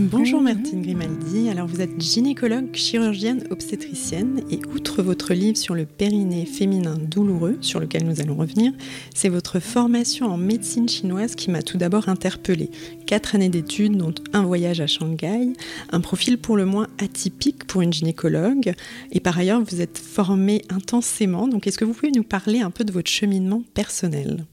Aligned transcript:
Bonjour 0.00 0.40
Martine 0.40 0.80
Grimaldi, 0.80 1.48
alors 1.48 1.66
vous 1.66 1.80
êtes 1.80 2.00
gynécologue, 2.00 2.72
chirurgienne, 2.72 3.42
obstétricienne. 3.50 4.44
Et 4.48 4.60
outre 4.72 5.02
votre 5.02 5.34
livre 5.34 5.56
sur 5.56 5.74
le 5.74 5.86
périnée 5.86 6.46
féminin 6.46 6.94
douloureux, 6.96 7.58
sur 7.62 7.80
lequel 7.80 8.04
nous 8.04 8.20
allons 8.20 8.36
revenir, 8.36 8.72
c'est 9.12 9.28
votre 9.28 9.58
formation 9.58 10.26
en 10.26 10.36
médecine 10.36 10.88
chinoise 10.88 11.34
qui 11.34 11.50
m'a 11.50 11.62
tout 11.62 11.78
d'abord 11.78 12.08
interpellée. 12.08 12.70
Quatre 13.06 13.34
années 13.34 13.48
d'études, 13.48 13.96
dont 13.96 14.14
un 14.32 14.44
voyage 14.44 14.80
à 14.80 14.86
Shanghai, 14.86 15.52
un 15.90 16.00
profil 16.00 16.38
pour 16.38 16.56
le 16.56 16.64
moins 16.64 16.86
atypique 16.98 17.66
pour 17.66 17.82
une 17.82 17.92
gynécologue. 17.92 18.74
Et 19.10 19.18
par 19.18 19.36
ailleurs 19.36 19.64
vous 19.64 19.80
êtes 19.80 19.98
formée 19.98 20.62
intensément, 20.68 21.48
donc 21.48 21.66
est-ce 21.66 21.76
que 21.76 21.84
vous 21.84 21.92
pouvez 21.92 22.12
nous 22.12 22.22
parler 22.22 22.60
un 22.60 22.70
peu 22.70 22.84
de 22.84 22.92
votre 22.92 23.10
cheminement 23.10 23.64
personnel? 23.74 24.46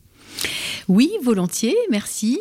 Oui, 0.87 1.11
volontiers, 1.23 1.75
merci. 1.89 2.39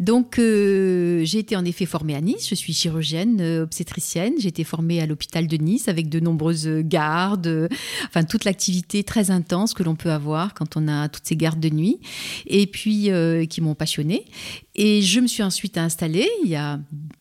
Donc, 0.00 0.38
euh, 0.38 1.24
j'ai 1.24 1.38
été 1.38 1.56
en 1.56 1.64
effet 1.64 1.86
formée 1.86 2.14
à 2.14 2.20
Nice. 2.20 2.48
Je 2.48 2.54
suis 2.54 2.74
chirurgienne, 2.74 3.40
euh, 3.40 3.62
obstétricienne. 3.62 4.34
J'ai 4.38 4.48
été 4.48 4.64
formée 4.64 5.00
à 5.00 5.06
l'hôpital 5.06 5.46
de 5.46 5.56
Nice 5.56 5.88
avec 5.88 6.08
de 6.08 6.20
nombreuses 6.20 6.68
gardes, 6.82 7.46
euh, 7.46 7.68
enfin 8.08 8.24
toute 8.24 8.44
l'activité 8.44 9.04
très 9.04 9.30
intense 9.30 9.72
que 9.72 9.82
l'on 9.82 9.94
peut 9.94 10.10
avoir 10.10 10.54
quand 10.54 10.76
on 10.76 10.88
a 10.88 11.08
toutes 11.08 11.26
ces 11.26 11.36
gardes 11.36 11.60
de 11.60 11.70
nuit, 11.70 11.98
et 12.46 12.66
puis 12.66 13.10
qui 13.48 13.60
m'ont 13.60 13.74
passionnée. 13.74 14.24
Et 14.74 15.00
je 15.00 15.20
me 15.20 15.26
suis 15.26 15.42
ensuite 15.42 15.78
installée 15.78 16.28
il 16.44 16.50
y 16.50 16.54
a 16.54 16.78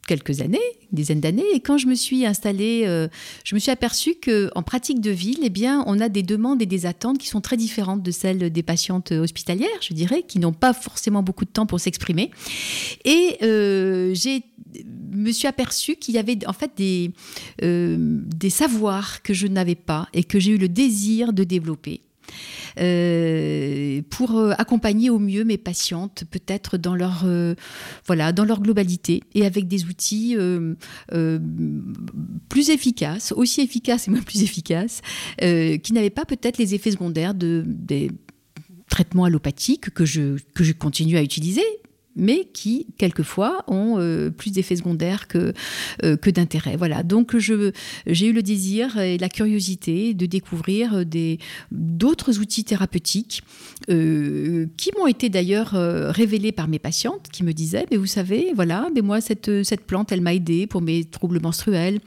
quelques 0.07 0.41
années, 0.41 0.59
une 0.91 0.95
dizaine 0.97 1.22
d'années. 1.22 1.45
Et 1.53 1.61
quand 1.61 1.77
je 1.77 1.88
me 1.88 1.95
suis 1.95 2.25
installée, 2.25 2.83
euh, 2.85 3.07
je 3.44 3.55
me 3.55 3.59
suis 3.59 3.72
aperçue 3.72 4.16
qu'en 4.16 4.61
pratique 4.61 5.00
de 5.00 5.09
ville, 5.09 5.39
eh 5.41 5.50
bien, 5.50 5.83
on 5.88 6.00
a 6.00 6.09
des 6.09 6.22
demandes 6.22 6.61
et 6.61 6.66
des 6.66 6.85
attentes 6.85 7.17
qui 7.17 7.27
sont 7.27 7.41
très 7.41 7.57
différentes 7.57 8.03
de 8.03 8.11
celles 8.11 8.52
des 8.52 8.63
patientes 8.63 9.11
hospitalières, 9.11 9.69
je 9.81 9.94
qui 10.28 10.39
n'ont 10.39 10.53
pas 10.53 10.73
forcément 10.73 11.23
beaucoup 11.23 11.45
de 11.45 11.50
temps 11.50 11.66
pour 11.66 11.80
s'exprimer. 11.80 12.31
Et 13.03 13.38
euh, 13.44 14.14
j'ai 14.14 14.44
me 14.84 15.31
suis 15.31 15.47
aperçue 15.47 15.95
qu'il 15.95 16.16
y 16.16 16.17
avait 16.17 16.38
en 16.47 16.53
fait 16.53 16.72
des, 16.75 17.12
euh, 17.64 17.97
des 18.00 18.50
savoirs 18.50 19.22
que 19.22 19.34
je 19.34 19.47
n'avais 19.47 19.75
pas 19.75 20.08
et 20.14 20.23
que 20.23 20.39
j'ai 20.39 20.52
eu 20.52 20.58
le 20.58 20.70
désir 20.70 21.34
de 21.34 21.44
développer. 21.44 22.02
Euh, 22.79 24.02
pour 24.09 24.35
euh, 24.35 24.52
accompagner 24.57 25.12
au 25.12 25.19
mieux 25.19 25.44
mes 25.44 25.59
patientes, 25.59 26.24
peut-être 26.29 26.78
dans 26.78 26.96
leur 26.96 27.24
voilà 28.08 28.34
dans 28.34 28.44
leur 28.44 28.62
globalité 28.62 29.22
et 29.35 29.46
avec 29.46 29.68
des 29.68 29.85
outils 29.85 30.35
plus 32.50 32.69
efficaces, 32.69 33.31
aussi 33.31 33.62
efficaces 33.62 34.08
et 34.08 34.12
moins 34.12 34.22
plus 34.22 34.44
efficaces, 34.44 35.02
qui 35.40 35.94
n'avaient 35.94 36.09
pas 36.09 36.25
peut-être 36.25 36.58
les 36.58 36.74
effets 36.74 36.91
secondaires 36.91 37.35
de 37.35 37.63
des 37.66 38.12
traitements 38.90 39.25
allopathiques 39.25 39.90
que 39.94 40.06
je, 40.06 40.38
que 40.53 40.63
je 40.63 40.73
continue 40.73 41.18
à 41.18 41.23
utiliser, 41.23 41.63
mais 42.16 42.46
qui, 42.53 42.88
quelquefois, 42.97 43.63
ont 43.68 44.00
euh, 44.00 44.29
plus 44.29 44.51
d'effets 44.51 44.78
secondaires 44.78 45.28
que, 45.28 45.53
euh, 46.03 46.16
que 46.16 46.29
d'intérêt. 46.29 46.78
Voilà, 46.78 47.03
donc 47.03 47.38
j'ai 47.38 48.28
eu 48.28 48.34
le 48.34 48.41
désir 48.41 48.97
et 48.97 49.18
la 49.18 49.29
curiosité 49.29 50.13
de 50.13 50.25
découvrir 50.25 51.03
d'autres 51.72 52.40
outils 52.40 52.63
thérapeutiques 52.63 53.44
euh, 53.90 54.68
qui 54.78 54.91
m'ont 54.97 55.07
été 55.07 55.29
d'ailleurs 55.29 55.72
révélés 55.72 56.52
par 56.52 56.67
mes 56.67 56.79
patientes 56.79 57.28
qui 57.31 57.44
me 57.44 57.53
disaient, 57.53 57.85
mais 57.91 57.97
vous 57.97 58.06
savez, 58.06 58.53
voilà, 58.56 58.88
mais 58.96 59.02
moi, 59.02 59.19
cette, 59.19 59.63
cette 59.63 59.85
plante, 59.85 60.12
elle 60.12 60.22
m'a 60.22 60.34
aidé 60.34 60.67
pour 60.67 60.81
mes 60.81 61.03
troubles 61.03 61.41
menstruels, 61.41 62.00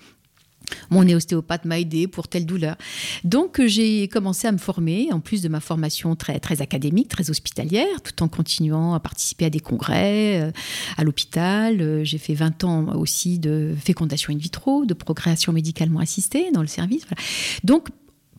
mon 0.90 1.08
ostéopathe 1.08 1.64
m'a 1.64 1.78
aidé 1.78 2.06
pour 2.06 2.28
telle 2.28 2.46
douleur. 2.46 2.76
Donc 3.24 3.60
j'ai 3.66 4.08
commencé 4.08 4.46
à 4.46 4.52
me 4.52 4.58
former, 4.58 5.08
en 5.12 5.20
plus 5.20 5.42
de 5.42 5.48
ma 5.48 5.60
formation 5.60 6.16
très, 6.16 6.38
très 6.40 6.62
académique, 6.62 7.08
très 7.08 7.30
hospitalière, 7.30 8.02
tout 8.02 8.22
en 8.22 8.28
continuant 8.28 8.94
à 8.94 9.00
participer 9.00 9.46
à 9.46 9.50
des 9.50 9.60
congrès 9.60 10.40
euh, 10.40 10.50
à 10.96 11.04
l'hôpital. 11.04 11.80
Euh, 11.80 12.04
j'ai 12.04 12.18
fait 12.18 12.34
20 12.34 12.64
ans 12.64 12.96
aussi 12.96 13.38
de 13.38 13.74
fécondation 13.82 14.32
in 14.32 14.38
vitro, 14.38 14.84
de 14.84 14.94
procréation 14.94 15.52
médicalement 15.52 16.00
assistée 16.00 16.50
dans 16.52 16.62
le 16.62 16.66
service. 16.66 17.04
Donc 17.64 17.88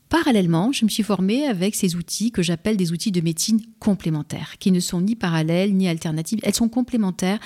Parallèlement, 0.09 0.71
je 0.71 0.85
me 0.85 0.89
suis 0.89 1.03
formée 1.03 1.45
avec 1.45 1.75
ces 1.75 1.95
outils 1.95 2.31
que 2.31 2.41
j'appelle 2.41 2.77
des 2.77 2.91
outils 2.91 3.11
de 3.11 3.21
médecine 3.21 3.61
complémentaires, 3.77 4.57
qui 4.57 4.71
ne 4.71 4.79
sont 4.79 5.01
ni 5.01 5.15
parallèles 5.15 5.75
ni 5.75 5.87
alternatives. 5.87 6.39
Elles 6.41 6.55
sont 6.55 6.67
complémentaires 6.67 7.39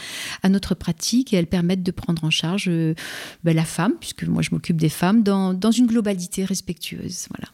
à 0.44 0.50
notre 0.50 0.74
pratique 0.74 1.34
et 1.34 1.35
elles 1.35 1.47
permettent 1.47 1.84
de 1.84 1.91
prendre 1.91 2.24
en 2.24 2.29
charge 2.29 2.69
euh, 2.69 2.96
ben, 3.44 3.53
la 3.53 3.66
femme, 3.66 3.96
puisque 4.00 4.24
moi 4.24 4.41
je 4.41 4.51
m'occupe 4.51 4.78
des 4.78 4.88
femmes, 4.88 5.24
dans, 5.24 5.53
dans 5.53 5.72
une 5.72 5.88
globalité 5.88 6.46
respectueuse. 6.46 7.28
Voilà. 7.29 7.51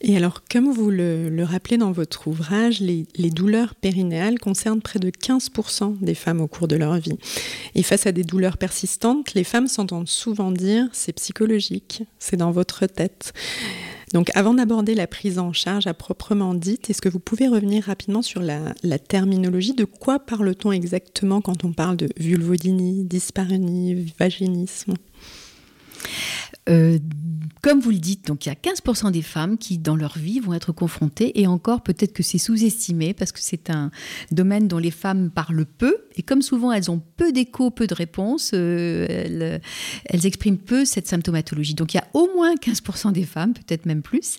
Et 0.00 0.16
alors, 0.16 0.42
comme 0.50 0.70
vous 0.70 0.90
le, 0.90 1.44
rappelez 1.44 1.78
dans 1.78 1.92
votre 1.92 2.28
ouvrage, 2.28 2.80
les, 2.80 3.06
douleurs 3.30 3.74
périnéales 3.74 4.38
concernent 4.38 4.82
près 4.82 4.98
de 4.98 5.10
15% 5.10 5.98
des 6.00 6.14
femmes 6.14 6.40
au 6.40 6.46
cours 6.46 6.68
de 6.68 6.76
leur 6.76 6.98
vie. 6.98 7.18
Et 7.74 7.82
face 7.82 8.06
à 8.06 8.12
des 8.12 8.24
douleurs 8.24 8.58
persistantes, 8.58 9.34
les 9.34 9.44
femmes 9.44 9.68
s'entendent 9.68 10.08
souvent 10.08 10.50
dire 10.50 10.88
c'est 10.92 11.12
psychologique, 11.14 12.02
c'est 12.18 12.36
dans 12.36 12.50
votre 12.50 12.86
tête. 12.86 13.32
Donc 14.12 14.30
avant 14.34 14.54
d'aborder 14.54 14.94
la 14.94 15.06
prise 15.06 15.38
en 15.38 15.52
charge 15.52 15.86
à 15.86 15.94
proprement 15.94 16.54
dite, 16.54 16.90
est-ce 16.90 17.00
que 17.02 17.08
vous 17.08 17.18
pouvez 17.18 17.48
revenir 17.48 17.84
rapidement 17.84 18.22
sur 18.22 18.40
la, 18.42 18.74
la 18.82 18.98
terminologie? 18.98 19.74
De 19.74 19.84
quoi 19.84 20.18
parle-t-on 20.18 20.70
exactement 20.70 21.40
quand 21.40 21.64
on 21.64 21.72
parle 21.72 21.96
de 21.96 22.08
vulvodynie, 22.16 23.04
dyspareunie, 23.04 24.12
vaginisme? 24.18 24.94
Euh, 26.68 26.98
comme 27.64 27.80
vous 27.80 27.90
le 27.90 27.98
dites, 27.98 28.26
donc 28.26 28.44
il 28.44 28.50
y 28.50 28.52
a 28.52 28.54
15% 28.54 29.10
des 29.10 29.22
femmes 29.22 29.56
qui, 29.56 29.78
dans 29.78 29.96
leur 29.96 30.18
vie, 30.18 30.38
vont 30.38 30.52
être 30.52 30.72
confrontées, 30.72 31.40
et 31.40 31.46
encore 31.46 31.82
peut-être 31.82 32.12
que 32.12 32.22
c'est 32.22 32.36
sous-estimé, 32.36 33.14
parce 33.14 33.32
que 33.32 33.38
c'est 33.40 33.70
un 33.70 33.90
domaine 34.30 34.68
dont 34.68 34.76
les 34.76 34.90
femmes 34.90 35.30
parlent 35.30 35.64
peu, 35.64 35.96
et 36.16 36.22
comme 36.22 36.42
souvent 36.42 36.72
elles 36.72 36.90
ont 36.90 37.00
peu 37.16 37.32
d'écho, 37.32 37.70
peu 37.70 37.86
de 37.86 37.94
réponses, 37.94 38.50
euh, 38.52 39.58
elles, 40.04 40.26
expriment 40.26 40.58
peu 40.58 40.84
cette 40.84 41.08
symptomatologie. 41.08 41.74
Donc 41.74 41.94
il 41.94 41.96
y 41.96 42.00
a 42.00 42.06
au 42.12 42.28
moins 42.34 42.54
15% 42.54 43.12
des 43.12 43.24
femmes, 43.24 43.54
peut-être 43.54 43.86
même 43.86 44.02
plus. 44.02 44.38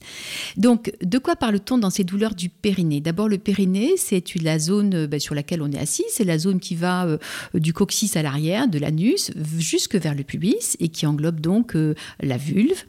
Donc 0.55 0.91
de 1.01 1.17
quoi 1.17 1.35
parle-t-on 1.35 1.79
dans 1.79 1.89
ces 1.89 2.03
douleurs 2.03 2.35
du 2.35 2.49
périnée? 2.49 3.01
D'abord 3.01 3.27
le 3.27 3.37
périnée, 3.39 3.93
c'est 3.97 4.23
la 4.35 4.59
zone 4.59 4.93
euh, 4.93 5.07
ben, 5.07 5.19
sur 5.19 5.33
laquelle 5.33 5.63
on 5.63 5.71
est 5.71 5.79
assis, 5.79 6.05
c'est 6.09 6.25
la 6.25 6.37
zone 6.37 6.59
qui 6.59 6.75
va 6.75 7.07
du 7.53 7.73
coccyx 7.73 8.15
à 8.15 8.21
l'arrière, 8.21 8.67
de 8.67 8.77
l'anus, 8.77 9.31
jusque 9.57 9.95
vers 9.95 10.13
le 10.13 10.23
pubis, 10.23 10.77
et 10.79 10.89
qui 10.89 11.05
englobe 11.05 11.39
donc 11.39 11.75
la 12.21 12.37
vulve, 12.37 12.83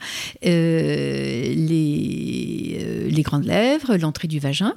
euh, 0.45 1.55
euh, 2.77 3.09
les 3.11 3.23
grandes 3.23 3.45
lèvres, 3.45 3.97
l'entrée 3.97 4.29
du 4.29 4.39
vagin, 4.39 4.75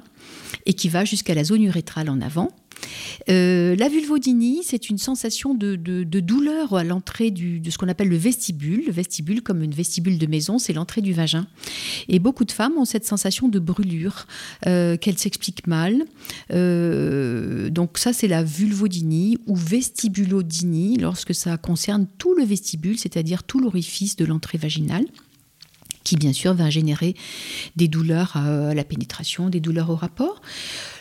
et 0.66 0.74
qui 0.74 0.88
va 0.88 1.04
jusqu'à 1.04 1.34
la 1.34 1.44
zone 1.44 1.62
urétrale 1.62 2.08
en 2.10 2.20
avant. 2.20 2.50
Euh, 3.28 3.76
la 3.76 3.88
vulvodynie, 3.88 4.60
c'est 4.64 4.90
une 4.90 4.98
sensation 4.98 5.54
de, 5.54 5.76
douleur 5.76 6.74
à 6.74 6.84
l'entrée 6.84 7.30
de 7.30 7.70
ce 7.70 7.78
qu'on 7.78 7.88
appelle 7.88 8.08
le 8.08 8.16
vestibule. 8.16 8.84
Le 8.86 8.92
vestibule, 8.92 9.42
comme 9.42 9.62
une 9.62 9.72
vestibule 9.72 10.18
de 10.18 10.26
maison, 10.26 10.58
c'est 10.58 10.72
l'entrée 10.72 11.00
du 11.00 11.12
vagin. 11.12 11.46
Et 12.08 12.18
beaucoup 12.18 12.44
de 12.44 12.52
femmes 12.52 12.76
ont 12.76 12.84
cette 12.84 13.04
sensation 13.04 13.48
de 13.48 13.58
brûlure, 13.58 14.26
euh, 14.66 14.96
qu'elles 14.96 15.18
s'expliquent 15.18 15.66
mal. 15.66 16.04
Euh, 16.52 17.70
donc 17.70 17.98
ça, 17.98 18.12
c'est 18.12 18.28
la 18.28 18.42
vulvodynie 18.42 19.38
ou 19.46 19.56
vestibulodynie, 19.56 20.96
lorsque 20.98 21.34
ça 21.34 21.56
concerne 21.56 22.06
tout 22.18 22.34
le 22.34 22.44
vestibule, 22.44 22.98
c'est-à-dire 22.98 23.42
tout 23.42 23.60
l'orifice 23.60 24.16
de 24.16 24.24
l'entrée 24.24 24.58
vaginale 24.58 25.06
qui 26.04 26.16
bien 26.16 26.32
sûr 26.32 26.54
va 26.54 26.70
générer 26.70 27.14
des 27.76 27.88
douleurs 27.88 28.36
à 28.36 28.74
la 28.74 28.84
pénétration, 28.84 29.48
des 29.48 29.60
douleurs 29.60 29.90
au 29.90 29.96
rapport. 29.96 30.40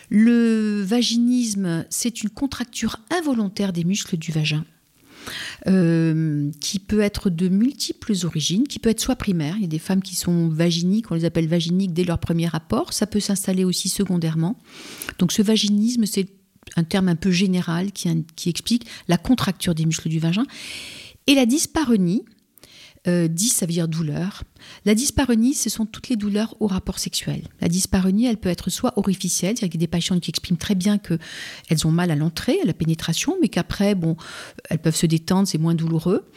Le 0.10 0.81
vaginisme, 0.81 1.86
c'est 1.90 2.24
une 2.24 2.30
contracture 2.30 2.98
involontaire 3.12 3.74
des 3.74 3.84
muscles 3.84 4.18
du 4.18 4.31
vagin. 4.31 4.66
Euh, 5.68 6.50
qui 6.62 6.80
peut 6.80 7.01
être 7.01 7.30
de 7.30 7.50
multiples 7.50 8.13
origines, 8.24 8.68
qui 8.68 8.80
peut 8.80 8.90
être 8.90 9.01
soit 9.01 9.18
primaire, 9.18 9.56
il 9.57 9.62
y 9.62 9.66
a 9.66 9.68
des 9.68 9.78
femmes 9.78 10.01
qui 10.01 10.16
sont 10.16 10.48
vaginiques, 10.48 11.12
on 11.12 11.16
les 11.16 11.25
appelle 11.25 11.48
vaginiques 11.48 11.94
dès 11.94 12.06
leur 12.06 12.18
premier 12.18 12.48
rapport, 12.48 12.94
ça 12.94 13.06
peut 13.06 13.19
s'installer 13.19 13.66
aussi 13.66 13.90
secondairement. 13.90 14.57
Donc 15.19 15.31
ce 15.31 15.42
vaginisme, 15.42 16.06
c'est 16.06 16.30
un 16.78 16.84
terme 16.84 17.10
un 17.10 17.16
peu 17.16 17.30
général 17.30 17.92
qui, 17.92 18.10
qui 18.36 18.50
explique 18.50 18.86
la 19.07 19.18
contracture 19.18 19.75
des 19.75 19.86
muscles 19.86 20.10
du 20.10 20.19
vagin. 20.19 20.46
Et 21.28 21.36
la 21.36 21.46
dyspareunie, 21.46 22.24
euh, 23.07 23.28
10, 23.28 23.50
ça 23.50 23.66
veut 23.66 23.72
dire 23.72 23.88
douleur. 23.88 24.44
La 24.86 24.94
dyspareunie, 24.94 25.54
ce 25.54 25.69
sont 25.69 25.86
toutes 25.86 26.10
les 26.10 26.16
douleurs 26.16 26.56
au 26.60 26.68
rapport 26.68 27.00
sexuel. 27.00 27.44
La 27.62 27.69
dyspareunie, 27.69 28.25
elle 28.25 28.38
peut 28.38 28.50
être 28.50 28.69
soit 28.69 28.98
orificielle, 28.98 29.56
c'est-à-dire 29.57 29.72
qu'il 29.72 29.81
y 29.81 29.84
a 29.84 29.88
des 29.88 29.92
patients 29.92 30.19
qui 30.19 30.30
expriment 30.30 30.57
très 30.57 30.75
bien 30.75 30.98
qu'elles 30.98 31.88
ont 31.88 31.92
mal 31.92 32.12
à 32.12 32.16
l'entrée, 32.16 32.57
à 32.62 32.66
la 32.66 32.74
pénétration, 32.74 33.38
mais 33.42 33.48
qu'après, 33.48 33.96
bon, 33.96 34.18
elles 34.69 34.80
peuvent 34.80 34.96
se 34.96 35.06
détendre, 35.06 35.48
c'est 35.48 35.57
moins 35.57 35.75
douloureux, 35.75 36.30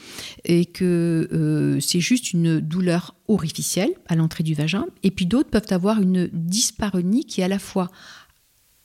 et 0.45 0.67
que 0.67 1.29
euh, 1.33 1.81
c'est 1.81 2.01
juste 2.01 2.33
une 2.33 2.61
douleur 2.61 3.17
orificielle 3.29 3.91
à 4.07 4.15
l'entrée 4.15 4.45
du 4.45 4.55
vagin. 4.55 4.87
Et 5.03 5.11
puis 5.11 5.27
d'autres 5.27 5.51
peuvent 5.51 5.63
avoir 5.71 6.01
une 6.01 6.29
dyspareunie 6.33 7.25
qui 7.25 7.41
est 7.41 7.45
à 7.45 7.49
la 7.49 7.59
fois 7.59 7.91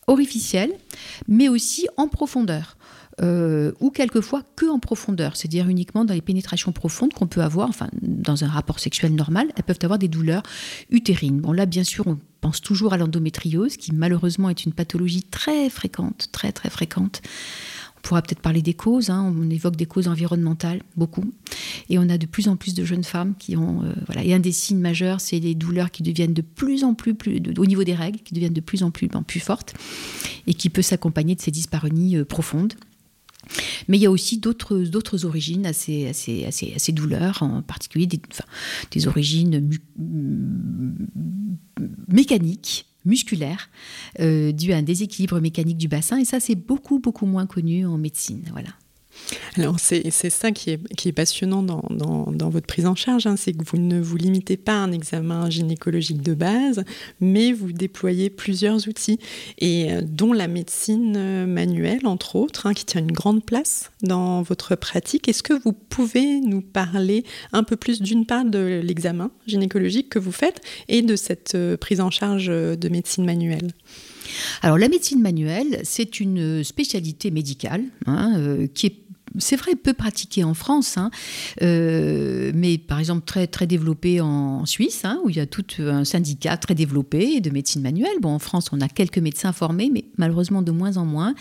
orificielle, 0.08 0.72
mais 1.28 1.50
aussi 1.50 1.88
en 1.98 2.08
profondeur. 2.08 2.78
Euh, 3.20 3.72
ou 3.80 3.90
quelquefois 3.90 4.44
que 4.56 4.68
en 4.68 4.78
profondeur, 4.78 5.36
c'est-à-dire 5.36 5.68
uniquement 5.70 6.06
dans 6.06 6.14
les 6.14 6.22
pénétrations 6.22 6.72
profondes 6.72 7.14
qu'on 7.14 7.26
peut 7.26 7.42
avoir, 7.42 7.68
enfin 7.68 7.90
dans 8.04 8.44
un 8.44 8.48
rapport 8.48 8.80
sexuel 8.80 9.16
normal, 9.16 9.48
elles 9.56 9.64
peuvent 9.64 9.80
avoir 9.82 9.98
des 9.98 10.08
douleurs 10.08 10.44
utérines. 10.92 11.40
Bon 11.42 11.52
là, 11.52 11.66
bien 11.66 11.84
sûr, 11.84 12.06
on 12.06 12.20
pense 12.42 12.62
toujours 12.62 12.94
à 12.94 12.98
l'endométriose, 12.98 13.76
qui 13.76 13.92
malheureusement 13.92 14.52
est 14.52 14.66
une 14.66 14.74
pathologie 14.74 15.24
très 15.24 15.68
fréquente, 15.72 16.30
très 16.32 16.52
très 16.52 16.70
fréquente. 16.70 17.24
On 17.98 18.02
pourra 18.02 18.22
peut-être 18.22 18.42
parler 18.42 18.62
des 18.62 18.76
causes, 18.76 19.10
hein. 19.10 19.34
on 19.36 19.50
évoque 19.50 19.76
des 19.76 19.88
causes 19.88 20.08
environnementales, 20.08 20.82
beaucoup. 20.96 21.26
Et 21.90 21.98
on 21.98 22.08
a 22.10 22.18
de 22.18 22.26
plus 22.28 22.48
en 22.48 22.56
plus 22.56 22.76
de 22.76 22.86
jeunes 22.86 23.04
femmes 23.04 23.34
qui 23.38 23.58
ont... 23.58 23.84
Euh, 23.84 23.94
voilà. 24.06 24.24
Et 24.24 24.34
un 24.34 24.40
des 24.40 24.52
signes 24.52 24.80
majeurs, 24.80 25.20
c'est 25.20 25.40
les 25.40 25.56
douleurs 25.56 25.92
qui 25.92 26.04
deviennent 26.04 26.34
de 26.34 26.44
plus 26.44 26.84
en 26.84 26.94
plus, 26.94 27.16
au 27.58 27.66
niveau 27.66 27.84
des 27.84 27.96
règles, 27.96 28.20
qui 28.20 28.34
deviennent 28.34 28.54
de 28.54 28.62
plus 28.62 28.84
en 28.84 28.92
plus, 28.92 29.10
plus 29.10 29.40
fortes, 29.40 29.74
et 30.46 30.54
qui 30.54 30.70
peut 30.70 30.84
s'accompagner 30.84 31.36
de 31.36 31.42
ces 31.42 31.52
dyspareunies 31.52 32.18
euh, 32.18 32.24
profondes. 32.24 32.76
Mais 33.88 33.98
il 33.98 34.02
y 34.02 34.06
a 34.06 34.12
aussi 34.12 34.38
d'autres 34.38 35.26
origines 35.26 35.66
à 35.66 35.74
ces, 35.74 36.92
douleurs, 36.92 37.44
en 37.44 37.62
particulier 37.62 38.08
des, 38.08 39.08
origines 39.08 39.70
mécaniques 42.08 42.86
musculaires 43.06 43.70
euh, 44.20 44.52
dues 44.52 44.74
à 44.74 44.78
un 44.78 44.82
déséquilibre 44.82 45.40
mécanique 45.40 45.78
du 45.78 45.88
bassin. 45.88 46.18
Et 46.18 46.26
ça 46.26 46.40
c'est 46.40 46.56
beaucoup 46.56 47.00
beaucoup 47.00 47.26
moins 47.26 47.46
connu 47.46 47.86
en 47.86 47.98
médecine. 47.98 48.44
Voilà 48.52 48.70
alors 49.58 49.80
c'est 49.80 50.12
ça 50.12 50.52
qui 50.52 50.72
est, 50.72 50.94
qui 50.96 51.10
est 51.10 51.14
passionnant 51.14 51.64
dans, 51.64 51.84
dans, 51.90 52.50
votre 52.50 52.68
prise 52.68 52.86
en 52.86 52.96
charge, 52.96 53.28
hein, 53.28 53.36
c'est 53.38 53.54
que 53.54 53.64
vous 53.66 53.78
ne 53.78 54.00
vous 54.00 54.16
limitez 54.16 54.58
pas 54.58 54.74
à 54.74 54.78
un 54.78 54.92
examen 54.92 55.50
gynécologique 55.50 56.22
de 56.22 56.34
base, 56.34 56.84
mais 57.20 57.52
vous 57.52 57.72
déployez 57.72 58.30
plusieurs 58.30 58.88
outils, 58.88 59.20
et 59.58 59.92
euh, 59.92 60.02
dont 60.02 60.34
la 60.34 60.48
médecine 60.48 61.16
euh, 61.18 61.46
manuelle, 61.46 62.06
entre 62.06 62.36
autres, 62.36 62.68
hein, 62.68 62.74
qui 62.74 62.86
tient 62.86 63.02
une 63.02 63.12
grande 63.12 63.44
place 63.44 63.92
dans 64.02 64.42
votre 64.44 64.76
pratique. 64.76 65.28
Est-ce 65.28 65.44
que 65.44 65.54
vous 65.54 65.74
pouvez 65.74 66.40
nous 66.40 66.62
parler 66.62 67.24
un 67.52 67.64
peu 67.64 67.76
plus 67.76 68.02
d'une 68.02 68.26
part 68.26 68.46
de 68.46 68.82
l'examen 68.84 69.32
gynécologique 69.46 70.10
que 70.10 70.20
vous 70.20 70.32
faites 70.32 70.62
et 70.88 71.02
de 71.02 71.16
cette 71.16 71.56
euh, 71.56 71.78
prise 71.78 72.02
en 72.02 72.12
charge 72.12 72.48
de 72.48 72.90
médecine 72.90 73.26
manuelle? 73.26 73.72
Alors 74.62 74.78
la 74.78 74.90
médecine 74.90 75.22
manuelle, 75.22 75.80
c'est 75.84 76.20
une 76.20 76.64
spécialité 76.64 77.32
médicale 77.32 77.84
hein, 78.06 78.68
qui 78.74 78.88
est 78.88 79.07
c'est 79.38 79.56
vrai, 79.56 79.76
peu 79.76 79.94
pratiqué 79.94 80.44
en 80.44 80.54
France, 80.54 80.98
hein. 80.98 81.12
euh, 81.62 82.52
mais 82.56 82.78
par 82.78 83.00
exemple 83.00 83.26
très, 83.26 83.48
très 83.48 83.68
développé 83.68 84.22
en 84.22 84.66
Suisse, 84.66 85.02
hein, 85.04 85.20
où 85.24 85.30
il 85.30 85.38
y 85.38 85.40
a 85.40 85.46
tout 85.46 85.66
un 85.80 86.04
syndicat 86.04 86.58
très 86.58 86.76
développé 86.76 87.42
de 87.42 87.50
médecine 87.50 87.82
manuelle. 87.82 88.20
Bon, 88.22 88.30
en 88.30 88.40
France, 88.40 88.70
on 88.72 88.82
a 88.82 88.88
quelques 88.88 89.18
médecins 89.18 89.52
formés, 89.52 89.90
mais 89.92 90.06
malheureusement 90.18 90.62
de 90.62 90.72
moins 90.72 90.98
en 90.98 91.06
moins. 91.06 91.36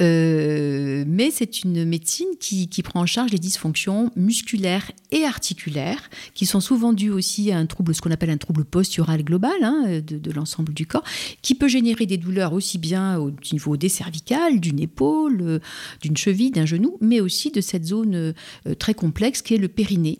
Euh, 0.00 1.04
mais 1.06 1.30
c'est 1.30 1.64
une 1.64 1.84
médecine 1.84 2.28
qui, 2.40 2.68
prend 2.82 3.00
en 3.00 3.06
charge 3.06 3.32
les 3.32 3.38
dysfonctions 3.38 4.10
musculaires 4.16 4.92
et 5.10 5.24
articulaires, 5.24 6.10
qui 6.34 6.46
sont 6.46 6.60
souvent 6.60 6.92
dues 6.92 7.10
aussi 7.10 7.50
à 7.50 7.58
un 7.58 7.66
trouble, 7.66 7.94
ce 7.94 8.00
qu'on 8.00 8.10
appelle 8.10 8.30
un 8.30 8.38
trouble 8.38 8.64
postural 8.64 9.22
global 9.24 9.52
hein, 9.62 10.00
de, 10.00 10.30
l'ensemble 10.30 10.72
du 10.72 10.86
corps, 10.86 11.04
qui 11.42 11.54
peut 11.54 11.68
générer 11.68 12.06
des 12.06 12.16
douleurs 12.16 12.52
aussi 12.52 12.78
bien 12.78 13.18
au 13.18 13.32
niveau 13.52 13.76
des 13.76 13.88
cervicales, 13.88 14.60
d'une 14.60 14.80
épaule, 14.80 15.38
euh, 15.40 15.58
d'une 16.00 16.16
cheville, 16.16 16.50
d'un 16.50 16.66
genou, 16.66 16.96
mais 17.08 17.20
aussi 17.20 17.50
de 17.50 17.60
cette 17.60 17.86
zone 17.86 18.14
euh, 18.14 18.74
très 18.78 18.94
complexe 18.94 19.42
qui 19.42 19.54
est 19.54 19.58
le 19.58 19.68
périnée 19.68 20.18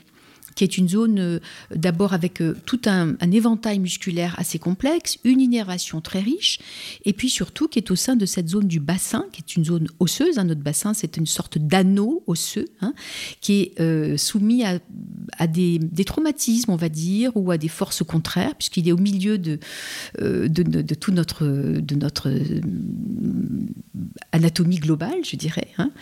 qui 0.59 0.65
est 0.65 0.77
une 0.77 0.89
zone 0.89 1.21
euh, 1.21 1.39
d'abord 1.73 2.15
avec 2.15 2.43
euh, 2.43 2.57
tout 2.67 2.81
un, 2.87 3.17
éventail 3.31 3.79
musculaire 3.79 4.35
assez 4.39 4.59
complexe, 4.59 5.17
une 5.23 5.41
innervation 5.41 6.01
très 6.01 6.19
riche, 6.19 6.59
et 7.05 7.13
puis 7.13 7.31
surtout 7.31 7.69
qui 7.69 7.79
est 7.79 7.93
au 7.93 7.95
sein 7.95 8.17
de 8.17 8.27
cette 8.27 8.49
zone 8.49 8.67
du 8.67 8.81
bassin, 8.81 9.27
qui 9.31 9.41
est 9.41 9.55
une 9.55 9.65
zone 9.65 9.87
osseuse. 10.01 10.37
Hein. 10.37 10.45
notre 10.45 10.61
bassin, 10.61 10.95
c'est 10.95 11.17
une 11.17 11.27
sorte 11.27 11.59
d'anneau 11.59 12.25
osseux, 12.27 12.65
hein, 12.81 12.93
qui 13.41 13.71
est 13.77 14.17
soumis 14.17 14.65
à, 14.65 15.47
des, 15.47 15.79
traumatismes, 16.05 16.73
on 16.73 16.77
va 16.77 16.89
dire, 16.89 17.31
ou 17.37 17.53
à 17.53 17.59
des 17.59 17.69
forces 17.69 18.03
contraires, 18.03 18.57
puisqu'il 18.57 18.89
est 18.89 18.93
au 18.93 18.97
milieu 18.97 19.39
de, 19.39 19.61
de, 20.19 20.95
tout 20.95 21.13
notre, 21.13 21.47
de 21.47 21.95
notre 21.95 22.33
anatomie 24.33 24.79
globale, 24.79 25.25
je 25.25 25.37
dirais, 25.37 25.69
hein, 25.79 25.93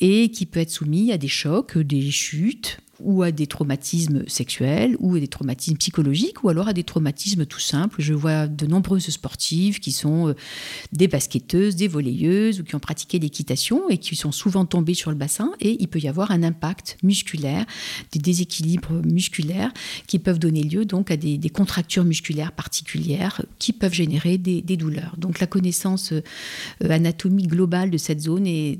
et 0.00 0.30
qui 0.30 0.46
peut 0.46 0.60
être 0.60 0.70
soumis 0.70 1.12
à 1.12 1.18
des 1.18 1.28
chocs, 1.28 1.76
des 1.76 2.10
chutes, 2.10 2.78
ou 3.02 3.22
à 3.22 3.32
des 3.32 3.46
traumatismes 3.46 4.24
sexuels, 4.26 4.96
ou 4.98 5.16
à 5.16 5.20
des 5.20 5.28
traumatismes 5.28 5.76
psychologiques, 5.76 6.44
ou 6.44 6.48
alors 6.48 6.68
à 6.68 6.72
des 6.72 6.84
traumatismes 6.84 7.46
tout 7.46 7.60
simples. 7.60 8.00
Je 8.00 8.14
vois 8.14 8.46
de 8.46 8.66
nombreuses 8.66 9.08
sportives 9.08 9.80
qui 9.80 9.92
sont 9.92 10.28
euh, 10.28 10.34
des 10.92 11.08
basketteuses, 11.08 11.76
des 11.76 11.88
volleyeuses, 11.88 12.60
ou 12.60 12.64
qui 12.64 12.74
ont 12.74 12.80
pratiqué 12.80 13.18
l'équitation 13.18 13.88
et 13.88 13.98
qui 13.98 14.16
sont 14.16 14.32
souvent 14.32 14.64
tombées 14.64 14.94
sur 14.94 15.10
le 15.10 15.16
bassin, 15.16 15.52
et 15.60 15.76
il 15.80 15.88
peut 15.88 15.98
y 15.98 16.08
avoir 16.08 16.30
un 16.30 16.42
impact 16.42 16.98
musculaire, 17.02 17.66
des 18.12 18.18
déséquilibres 18.18 19.02
musculaires 19.04 19.72
qui 20.06 20.18
peuvent 20.18 20.38
donner 20.38 20.62
lieu 20.62 20.84
donc 20.84 21.10
à 21.10 21.16
des, 21.16 21.38
contractures 21.50 22.04
musculaires 22.04 22.52
particulières 22.52 23.42
qui 23.58 23.72
peuvent 23.72 23.92
générer 23.92 24.38
des, 24.38 24.62
douleurs. 24.76 25.16
Donc 25.18 25.40
la 25.40 25.46
connaissance 25.46 26.12
euh, 26.12 26.22
anatomique 26.88 27.48
globale 27.48 27.90
de 27.90 27.98
cette 27.98 28.20
zone 28.20 28.46
est 28.46 28.78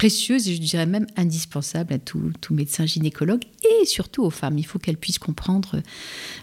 précieuse 0.00 0.48
et 0.48 0.54
je 0.54 0.62
dirais 0.62 0.86
même 0.86 1.06
indispensable 1.18 1.92
à 1.92 1.98
tout, 1.98 2.32
médecin 2.52 2.86
gynécologue 2.86 3.42
et 3.82 3.84
surtout 3.84 4.22
aux 4.22 4.30
femmes. 4.30 4.56
Il 4.56 4.64
faut 4.64 4.78
qu'elles 4.78 4.96
puissent 4.96 5.18
comprendre 5.18 5.82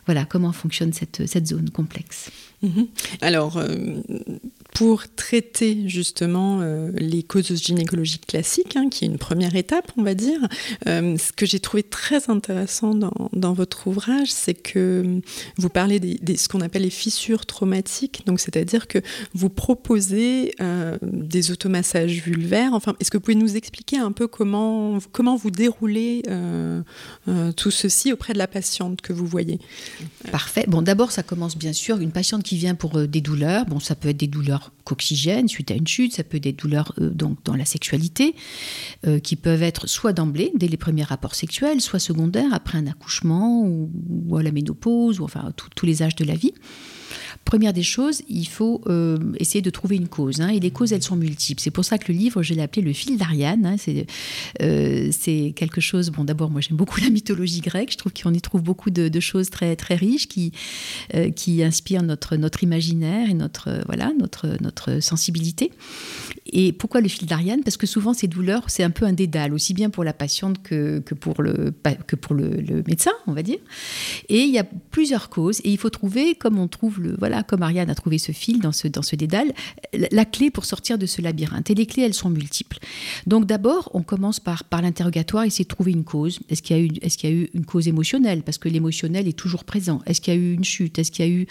voilà, 0.05 0.25
comment 0.25 0.51
fonctionne 0.51 0.93
cette, 0.93 1.25
cette 1.25 1.47
zone 1.47 1.71
complexe. 1.71 2.29
Mhm. 2.61 2.87
Alors, 3.19 3.57
euh, 3.57 4.01
pour 4.77 5.07
traiter 5.07 5.87
justement 5.87 6.59
euh, 6.61 6.91
les 6.97 7.23
causes 7.23 7.51
gynécologiques 7.59 8.27
classiques, 8.27 8.75
hein, 8.75 8.89
qui 8.89 9.05
est 9.05 9.07
une 9.07 9.17
première 9.17 9.55
étape, 9.55 9.91
on 9.97 10.03
va 10.03 10.13
dire, 10.13 10.39
euh, 10.87 11.17
ce 11.17 11.31
que 11.31 11.47
j'ai 11.47 11.59
trouvé 11.59 11.81
très 11.81 12.29
intéressant 12.29 12.93
dans, 12.93 13.53
votre 13.53 13.87
ouvrage, 13.87 14.31
c'est 14.31 14.53
que 14.53 15.19
vous 15.57 15.69
parlez 15.69 15.99
des, 15.99 16.37
ce 16.37 16.47
qu'on 16.47 16.61
appelle 16.61 16.83
les 16.83 16.91
fissures 16.91 17.47
traumatiques, 17.47 18.21
donc 18.27 18.39
c'est-à-dire 18.39 18.87
que 18.87 18.99
vous 19.33 19.49
proposez 19.49 20.53
des 21.01 21.51
automassages 21.51 22.21
vulvaires. 22.21 22.73
Enfin, 22.73 22.95
est-ce 22.99 23.09
que 23.09 23.17
vous 23.17 23.21
pouvez 23.21 23.35
nous 23.35 23.55
expliquer 23.55 23.97
un 23.97 24.11
peu 24.11 24.27
comment, 24.27 24.99
comment 25.11 25.35
vous 25.35 25.49
déroulez 25.49 26.21
tout 27.55 27.71
ceci 27.71 28.13
auprès 28.13 28.33
de 28.33 28.37
la 28.37 28.47
patiente 28.47 29.01
que 29.01 29.13
vous 29.13 29.25
voyez? 29.25 29.59
Parfait. 30.31 30.65
Bon, 30.67 30.81
d'abord, 30.81 31.11
ça 31.11 31.23
commence 31.23 31.57
bien 31.57 31.73
sûr 31.73 31.99
une 31.99 32.11
patiente 32.11 32.43
qui 32.43 32.57
vient 32.57 32.75
pour 32.75 32.97
euh, 32.97 33.07
des 33.07 33.21
douleurs. 33.21 33.65
Bon, 33.65 33.79
ça 33.79 33.95
peut 33.95 34.09
être 34.09 34.17
des 34.17 34.27
douleurs 34.27 34.66
coxygènes 34.83 35.47
suite 35.47 35.71
à 35.71 35.75
une 35.75 35.87
chute, 35.87 36.13
ça 36.13 36.23
peut 36.23 36.37
être 36.37 36.43
des 36.43 36.53
douleurs 36.53 36.93
euh, 36.99 37.09
donc 37.09 37.43
dans 37.43 37.55
la 37.55 37.65
sexualité, 37.65 38.35
euh, 39.05 39.19
qui 39.19 39.35
peuvent 39.35 39.63
être 39.63 39.87
soit 39.87 40.13
d'emblée, 40.13 40.51
dès 40.55 40.67
les 40.67 40.77
premiers 40.77 41.03
rapports 41.03 41.35
sexuels, 41.35 41.81
soit 41.81 41.99
secondaires, 41.99 42.53
après 42.53 42.77
un 42.77 42.87
accouchement 42.87 43.63
ou, 43.63 44.37
à 44.37 44.43
la 44.43 44.51
ménopause, 44.51 45.19
ou 45.19 45.23
enfin 45.23 45.51
tous 45.75 45.85
les 45.85 46.03
âges 46.03 46.15
de 46.15 46.25
la 46.25 46.35
vie. 46.35 46.53
Première 47.47 47.71
des 47.71 47.81
choses, 47.81 48.23
il 48.27 48.45
faut 48.45 48.81
euh, 48.87 49.17
essayer 49.39 49.61
de 49.61 49.69
trouver 49.69 49.95
une 49.95 50.09
cause. 50.09 50.41
Hein, 50.41 50.49
et 50.49 50.59
les 50.59 50.69
causes, 50.69 50.91
elles 50.91 51.01
sont 51.01 51.15
multiples. 51.15 51.61
C'est 51.61 51.71
pour 51.71 51.85
ça 51.85 51.97
que 51.97 52.11
le 52.11 52.17
livre, 52.17 52.43
je 52.43 52.53
l'ai 52.53 52.61
appelé 52.61 52.81
Le 52.81 52.91
fil 52.91 53.17
d'Ariane. 53.17 53.65
Hein, 53.65 53.75
euh, 54.61 55.09
c'est 55.17 55.53
quelque 55.55 55.79
chose. 55.79 56.09
Bon, 56.09 56.25
d'abord, 56.25 56.51
moi, 56.51 56.59
j'aime 56.59 56.75
beaucoup 56.75 56.99
la 57.01 57.09
mythologie 57.09 57.61
grecque. 57.61 57.93
Je 57.93 57.97
trouve 57.97 58.11
qu'on 58.11 58.33
y 58.33 58.41
trouve 58.41 58.63
beaucoup 58.63 58.89
de, 58.89 59.19
choses 59.21 59.49
très, 59.49 59.77
très 59.77 59.95
riches 59.95 60.27
qui, 60.27 60.51
euh, 61.15 61.31
qui 61.31 61.63
inspirent 61.63 62.03
notre, 62.03 62.35
notre 62.35 62.63
imaginaire 62.63 63.29
et 63.29 63.33
notre, 63.33 63.81
voilà, 63.85 64.11
notre, 64.19 64.61
notre 64.61 65.01
sensibilité. 65.01 65.71
Et 66.51 66.73
pourquoi 66.73 66.99
le 66.99 67.07
fil 67.07 67.27
d'Ariane? 67.27 67.63
Parce 67.63 67.77
que 67.77 67.87
souvent 67.87 68.13
ces 68.13 68.27
douleurs, 68.27 68.65
c'est 68.67 68.83
un 68.83 68.89
peu 68.89 69.05
un 69.05 69.13
dédale, 69.13 69.53
aussi 69.53 69.73
bien 69.73 69.89
pour 69.89 70.03
la 70.03 70.13
patiente 70.13 70.61
que, 70.63 70.99
que 70.99 71.15
pour, 71.15 71.41
le, 71.41 71.73
que 72.07 72.15
pour 72.15 72.35
le, 72.35 72.83
médecin, 72.87 73.11
on 73.25 73.33
va 73.33 73.43
dire. 73.43 73.59
Et 74.29 74.41
il 74.41 74.51
y 74.51 74.59
a 74.59 74.65
plusieurs 74.91 75.29
causes, 75.29 75.59
et 75.61 75.71
il 75.71 75.77
faut 75.77 75.89
trouver, 75.89 76.35
comme 76.35 76.59
on 76.59 76.67
trouve 76.67 77.01
le, 77.01 77.15
voilà, 77.17 77.36
comme 77.43 77.63
Ariane 77.63 77.89
a 77.89 77.95
trouvé 77.95 78.17
ce 78.17 78.31
fil 78.31 78.59
dans 78.59 78.71
ce, 78.71 78.87
dans 78.87 79.01
ce 79.01 79.15
dédale, 79.15 79.53
la 79.93 80.25
clé 80.25 80.51
pour 80.51 80.65
sortir 80.65 80.97
de 80.97 81.05
ce 81.05 81.21
labyrinthe. 81.21 81.69
Et 81.69 81.75
les 81.75 81.85
clés, 81.85 82.03
elles 82.03 82.13
sont 82.13 82.29
multiples. 82.29 82.79
Donc 83.25 83.45
d'abord, 83.45 83.89
on 83.93 84.03
commence 84.03 84.39
par, 84.39 84.63
par 84.63 84.81
l'interrogatoire, 84.81 85.43
essayer 85.43 85.65
de 85.65 85.69
trouver 85.69 85.91
une 85.91 86.03
cause. 86.03 86.39
Est-ce 86.49 86.61
qu'il 86.61 86.77
y 86.77 86.79
a 86.79 86.83
eu, 86.83 86.89
est-ce 87.01 87.17
qu'il 87.17 87.29
y 87.29 87.33
a 87.33 87.35
eu 87.35 87.49
une 87.53 87.65
cause 87.65 87.87
émotionnelle? 87.87 88.43
Parce 88.43 88.57
que 88.57 88.69
l'émotionnel 88.69 89.27
est 89.27 89.37
toujours 89.37 89.63
présent. 89.63 90.01
Est-ce 90.05 90.21
qu'il 90.21 90.33
y 90.33 90.37
a 90.37 90.39
eu 90.39 90.53
une 90.53 90.63
chute? 90.63 90.99
Est-ce 90.99 91.11
qu'il 91.11 91.25
y 91.25 91.29
a 91.29 91.31
eu 91.31 91.47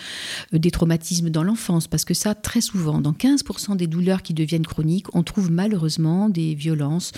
euh, 0.54 0.58
des 0.58 0.70
traumatismes 0.70 1.30
dans 1.30 1.42
l'enfance? 1.42 1.86
Parce 1.88 2.04
que 2.04 2.14
ça, 2.14 2.34
très 2.34 2.60
souvent, 2.60 3.00
dans 3.00 3.12
15% 3.12 3.76
des 3.76 3.86
douleurs 3.86 4.22
qui 4.22 4.34
deviennent 4.34 4.66
chroniques, 4.66 5.14
on 5.14 5.22
trouve 5.22 5.50
malheureusement 5.50 6.28
des 6.28 6.54
violences, 6.54 7.12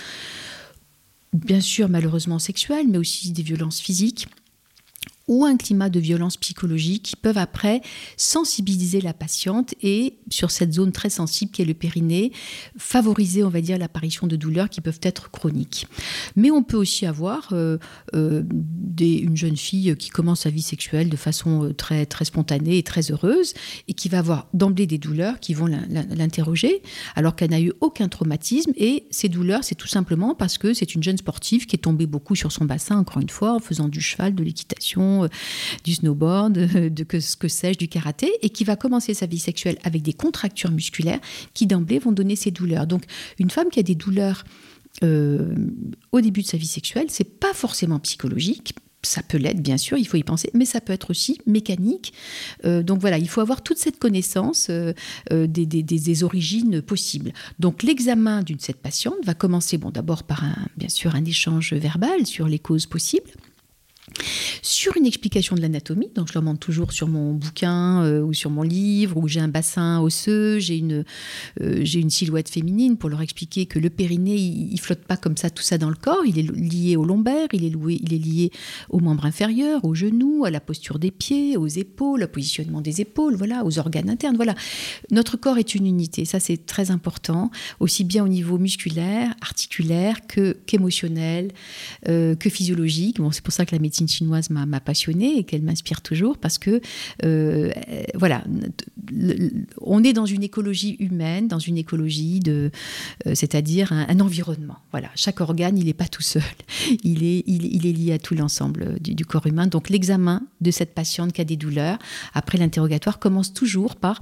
bien 1.33 1.61
sûr 1.61 1.89
malheureusement 1.89 2.39
sexuelles, 2.39 2.87
mais 2.89 2.97
aussi 2.97 3.31
des 3.31 3.43
violences 3.43 3.79
physiques 3.79 4.27
ou 5.29 5.45
un 5.45 5.55
climat 5.55 5.89
de 5.89 5.99
violence 5.99 6.35
psychologique 6.35 7.03
qui 7.03 7.15
peuvent 7.15 7.37
après 7.37 7.81
sensibiliser 8.17 8.99
la 8.99 9.13
patiente 9.13 9.75
et 9.81 10.15
sur 10.29 10.51
cette 10.51 10.73
zone 10.73 10.91
très 10.91 11.09
sensible 11.09 11.51
qui 11.51 11.61
est 11.61 11.65
le 11.65 11.73
périnée, 11.73 12.33
favoriser, 12.77 13.43
on 13.43 13.49
va 13.49 13.61
dire, 13.61 13.77
l'apparition 13.77 14.27
de 14.27 14.35
douleurs 14.35 14.69
qui 14.69 14.81
peuvent 14.81 14.99
être 15.03 15.31
chroniques. 15.31 15.87
Mais 16.35 16.51
on 16.51 16.63
peut 16.63 16.77
aussi 16.77 17.05
avoir 17.05 17.49
euh, 17.53 17.77
euh, 18.15 18.43
une 18.99 19.37
jeune 19.37 19.55
fille 19.55 19.95
qui 19.97 20.09
commence 20.09 20.41
sa 20.41 20.49
vie 20.49 20.61
sexuelle 20.61 21.09
de 21.09 21.15
façon 21.15 21.65
euh, 21.65 21.73
très, 21.73 22.05
très 22.05 22.25
spontanée 22.25 22.77
et 22.77 22.83
très 22.83 23.11
heureuse 23.11 23.53
et 23.87 23.93
qui 23.93 24.09
va 24.09 24.19
avoir 24.19 24.47
d'emblée 24.53 24.87
des 24.87 24.97
douleurs 24.97 25.39
qui 25.39 25.53
vont 25.53 25.67
l'interroger 25.67 26.81
alors 27.15 27.35
qu'elle 27.35 27.51
n'a 27.51 27.61
eu 27.61 27.71
aucun 27.81 28.07
traumatisme 28.07 28.71
et 28.75 29.05
ces 29.11 29.29
douleurs, 29.29 29.63
c'est 29.63 29.75
tout 29.75 29.87
simplement 29.87 30.33
parce 30.33 30.57
que 30.57 30.73
c'est 30.73 30.95
une 30.95 31.03
jeune 31.03 31.17
sportive 31.17 31.67
qui 31.67 31.75
est 31.75 31.79
tombée 31.79 32.07
beaucoup 32.07 32.35
sur 32.35 32.51
son 32.51 32.65
bassin, 32.65 32.97
encore 32.97 33.21
une 33.21 33.29
fois, 33.29 33.53
en 33.53 33.59
faisant 33.59 33.87
du 33.87 34.01
cheval, 34.01 34.33
de 34.33 34.43
l'équitation, 34.43 35.18
euh, 35.25 35.27
du 35.83 35.93
snowboard, 35.93 36.53
de 36.89 37.03
que, 37.03 37.19
ce 37.19 37.35
que 37.35 37.47
sais-je, 37.47 37.77
du 37.77 37.87
karaté, 37.87 38.31
et 38.41 38.49
qui 38.49 38.63
va 38.63 38.75
commencer 38.75 39.13
sa 39.13 39.25
vie 39.25 39.39
sexuelle 39.39 39.77
avec 39.83 40.01
des 40.01 40.13
contractures 40.13 40.71
musculaires 40.71 41.19
qui 41.53 41.67
d'emblée 41.67 41.99
vont 41.99 42.11
donner 42.11 42.35
ces 42.35 42.51
douleurs. 42.51 42.87
Donc 42.87 43.03
une 43.39 43.49
femme 43.49 43.69
qui 43.69 43.79
a 43.79 43.83
des 43.83 43.95
douleurs 43.95 44.43
euh, 45.03 45.53
au 46.11 46.21
début 46.21 46.41
de 46.41 46.47
sa 46.47 46.57
vie 46.57 46.67
sexuelle, 46.67 47.07
c'est 47.09 47.39
pas 47.39 47.53
forcément 47.53 47.99
psychologique. 47.99 48.73
Ça 49.01 49.23
peut 49.23 49.37
l'être, 49.37 49.61
bien 49.61 49.77
sûr, 49.77 49.97
il 49.97 50.05
faut 50.05 50.17
y 50.17 50.23
penser, 50.23 50.49
mais 50.53 50.65
ça 50.65 50.81
peut 50.81 50.91
être 50.91 51.11
aussi 51.11 51.39
mécanique. 51.45 52.11
Euh, 52.65 52.83
donc 52.83 52.99
voilà, 52.99 53.17
il 53.17 53.29
faut 53.29 53.39
avoir 53.39 53.61
toute 53.61 53.77
cette 53.77 53.97
connaissance 53.97 54.69
des, 54.69 55.47
des, 55.47 55.83
des, 55.83 56.23
origines 56.25 56.81
possibles. 56.81 57.31
Donc 57.59 57.83
l'examen 57.83 58.43
d'une 58.43 58.59
cette 58.59 58.81
patiente 58.81 59.15
va 59.23 59.33
commencer, 59.33 59.77
bon, 59.77 59.89
d'abord 59.89 60.23
par 60.23 60.43
un, 60.43 60.67
bien 60.75 60.89
sûr 60.89 61.15
un 61.15 61.23
échange 61.23 61.73
verbal 61.73 62.25
sur 62.25 62.49
les 62.49 62.59
causes 62.59 62.87
possibles 62.87 63.31
sur 64.61 64.95
une 64.97 65.05
explication 65.05 65.55
de 65.55 65.61
l'anatomie. 65.61 66.09
Donc 66.15 66.27
je 66.29 66.33
leur 66.33 66.43
montre 66.43 66.59
toujours 66.59 66.91
sur 66.91 67.07
mon 67.07 67.33
bouquin 67.33 68.03
euh, 68.03 68.21
ou 68.21 68.33
sur 68.33 68.49
mon 68.49 68.63
livre 68.63 69.17
où 69.17 69.27
j'ai 69.27 69.39
un 69.39 69.47
bassin 69.47 69.99
osseux, 70.01 70.59
j'ai 70.59 70.77
une, 70.77 71.03
euh, 71.61 71.85
silhouette 72.09 72.49
féminine 72.49 72.97
pour 72.97 73.09
leur 73.09 73.21
expliquer 73.21 73.65
que 73.65 73.79
le 73.79 73.89
périnée, 73.89 74.35
il, 74.35 74.79
flotte 74.79 74.99
pas 74.99 75.17
comme 75.17 75.37
ça, 75.37 75.49
tout 75.49 75.63
ça 75.63 75.77
dans 75.77 75.89
le 75.89 75.95
corps. 75.95 76.25
Il 76.25 76.39
est 76.39 76.43
lié 76.43 76.95
au 76.95 77.05
lombaire, 77.05 77.47
il 77.53 77.63
est, 77.65 77.69
loué, 77.69 77.99
il 78.01 78.13
est 78.13 78.17
lié 78.17 78.51
aux 78.89 78.99
membres 78.99 79.25
inférieurs, 79.25 79.85
aux 79.85 79.95
genoux, 79.95 80.43
à 80.45 80.49
la 80.49 80.59
posture 80.59 80.99
des 80.99 81.11
pieds, 81.11 81.57
aux 81.57 81.67
épaules, 81.67 82.23
au 82.23 82.27
positionnement 82.27 82.81
des 82.81 83.01
épaules, 83.01 83.35
voilà, 83.35 83.63
aux 83.65 83.79
organes 83.79 84.09
internes. 84.09 84.35
Voilà. 84.35 84.55
Notre 85.11 85.37
corps 85.37 85.57
est 85.57 85.75
une 85.75 85.85
unité, 85.85 86.25
ça 86.25 86.39
c'est 86.39 86.65
très 86.65 86.91
important, 86.91 87.51
aussi 87.79 88.03
bien 88.03 88.23
au 88.23 88.27
niveau 88.27 88.57
musculaire, 88.57 89.33
articulaire 89.41 90.27
que, 90.27 90.57
qu'émotionnel, 90.65 91.51
euh, 92.07 92.35
que 92.35 92.49
physiologique. 92.49 93.19
Bon, 93.19 93.31
c'est 93.31 93.43
pour 93.43 93.53
ça 93.53 93.65
que 93.65 93.75
la 93.75 93.79
médecine 93.79 94.07
chinoise 94.09 94.49
m'a 94.49 94.79
passionnée 94.79 95.37
et 95.37 95.43
qu'elle 95.43 95.61
m'inspire 95.61 96.01
toujours 96.01 96.37
parce 96.37 96.57
que, 96.57 96.81
euh, 97.23 97.71
voilà, 98.15 98.43
on 99.81 100.03
est 100.03 100.13
dans 100.13 100.25
une 100.25 100.43
écologie 100.43 100.95
humaine, 100.99 101.47
dans 101.47 101.59
une 101.59 101.77
écologie 101.77 102.39
de, 102.39 102.71
euh, 103.27 103.35
c'est-à-dire 103.35 103.91
un, 103.91 104.19
environnement. 104.19 104.77
Voilà, 104.91 105.09
chaque 105.15 105.41
organe, 105.41 105.77
il 105.77 105.85
n'est 105.85 105.93
pas 105.93 106.07
tout 106.07 106.21
seul, 106.21 106.43
il 107.03 107.23
est, 107.23 107.43
il, 107.47 107.85
est 107.85 107.93
lié 107.93 108.13
à 108.13 108.19
tout 108.19 108.35
l'ensemble 108.35 108.99
du, 108.99 109.15
du 109.15 109.25
corps 109.25 109.47
humain. 109.47 109.67
Donc 109.67 109.89
l'examen 109.89 110.43
de 110.61 110.71
cette 110.71 110.93
patiente 110.93 111.33
qui 111.33 111.41
a 111.41 111.45
des 111.45 111.57
douleurs 111.57 111.97
après 112.33 112.57
l'interrogatoire 112.57 113.19
commence 113.19 113.53
toujours 113.53 113.95
par 113.95 114.19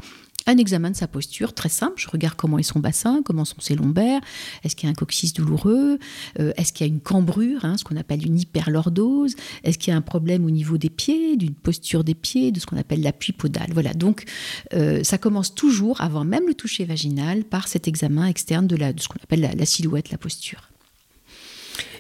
un 0.48 0.58
examen 0.58 0.90
de 0.90 0.96
sa 0.96 1.08
posture, 1.08 1.54
très 1.54 1.70
simple. 1.70 1.96
Je 1.98 2.08
regarde 2.08 2.36
comment 2.36 2.58
est 2.58 2.64
son 2.64 2.80
bassin, 2.80 3.22
comment 3.24 3.46
sont 3.46 3.60
ses 3.60 3.76
lombaires, 3.76 4.22
est-ce 4.64 4.76
qu'il 4.76 4.88
y 4.88 4.90
a 4.90 4.92
un 4.92 4.96
coccyx 4.96 5.34
douloureux, 5.34 6.00
euh, 6.40 6.54
est-ce 6.58 6.74
qu'il 6.74 6.88
y 6.88 6.90
a 6.90 6.94
une 6.94 7.02
cambrure, 7.02 7.66
hein, 7.66 7.78
ce 7.78 7.84
qu'on 7.84 7.98
appelle 7.98 8.26
une 8.26 8.40
hyperlordose, 8.40 9.36
est-ce 9.64 9.78
qu'il 9.78 9.92
y 9.92 9.94
a 9.94 9.98
un 9.98 10.02
problème 10.02 10.46
au 10.46 10.52
niveau 10.52 10.78
des 10.78 10.90
pieds, 10.90 11.36
d'une 11.38 11.54
posture 11.54 12.04
des 12.04 12.16
pieds, 12.16 12.52
de 12.52 12.60
ce 12.60 12.66
qu'on 12.66 12.78
appelle 12.78 13.02
l'appui 13.02 13.34
podal? 13.34 13.70
Voilà, 13.74 13.94
donc 13.94 14.24
euh, 14.74 15.04
ça 15.04 15.18
commence 15.18 15.54
toujours, 15.54 16.02
avant 16.02 16.24
même 16.24 16.48
le 16.48 16.54
toucher 16.54 16.86
vaginal, 16.86 17.44
par 17.44 17.68
cet 17.68 17.88
examen 17.88 18.26
externe 18.26 18.68
de, 18.68 18.78
ce 18.98 19.08
qu'on 19.08 19.20
appelle 19.22 19.52
la 19.56 19.66
silhouette, 19.66 20.12
la 20.12 20.18
posture. 20.18 20.70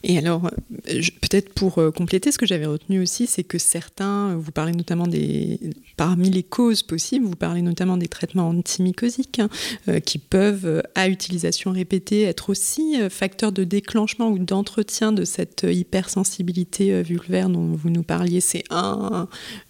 Et 0.04 0.18
alors, 0.18 0.50
euh, 0.90 1.02
peut-être 1.22 1.54
pour 1.54 1.80
euh, 1.80 1.92
compléter, 1.92 2.32
ce 2.32 2.38
que 2.38 2.46
j'avais 2.46 2.66
retenu 2.66 3.02
aussi, 3.02 3.28
c'est 3.28 3.44
que 3.44 3.58
certains, 3.58 4.36
vous 4.36 4.52
parlez 4.52 4.74
notamment 4.74 5.08
des, 5.08 5.60
parmi 5.96 6.30
les 6.30 6.44
causes 6.44 6.84
possibles, 6.84 7.26
vous 7.26 7.36
parlez 7.36 7.62
notamment 7.62 7.98
des 7.98 8.08
traitements 8.08 8.50
antimycosiques, 8.50 9.40
hein, 9.40 9.50
euh, 9.88 10.00
qui 10.00 10.18
peuvent, 10.18 10.84
à 10.96 11.10
utilisation 11.10 11.72
répétée, 11.72 12.24
être 12.24 12.50
aussi 12.50 12.96
facteurs 13.10 13.52
de 13.52 13.64
déclenchement 13.64 14.30
ou 14.30 14.40
d'entretien 14.40 15.12
de 15.12 15.26
cette 15.26 15.66
hypersensibilité 15.70 17.02
vulvaire 17.02 17.50
dont 17.50 17.76
vous 17.76 17.90
nous 17.90 18.04
parliez. 18.04 18.42
C'est 18.42 18.64
un, 18.70 19.28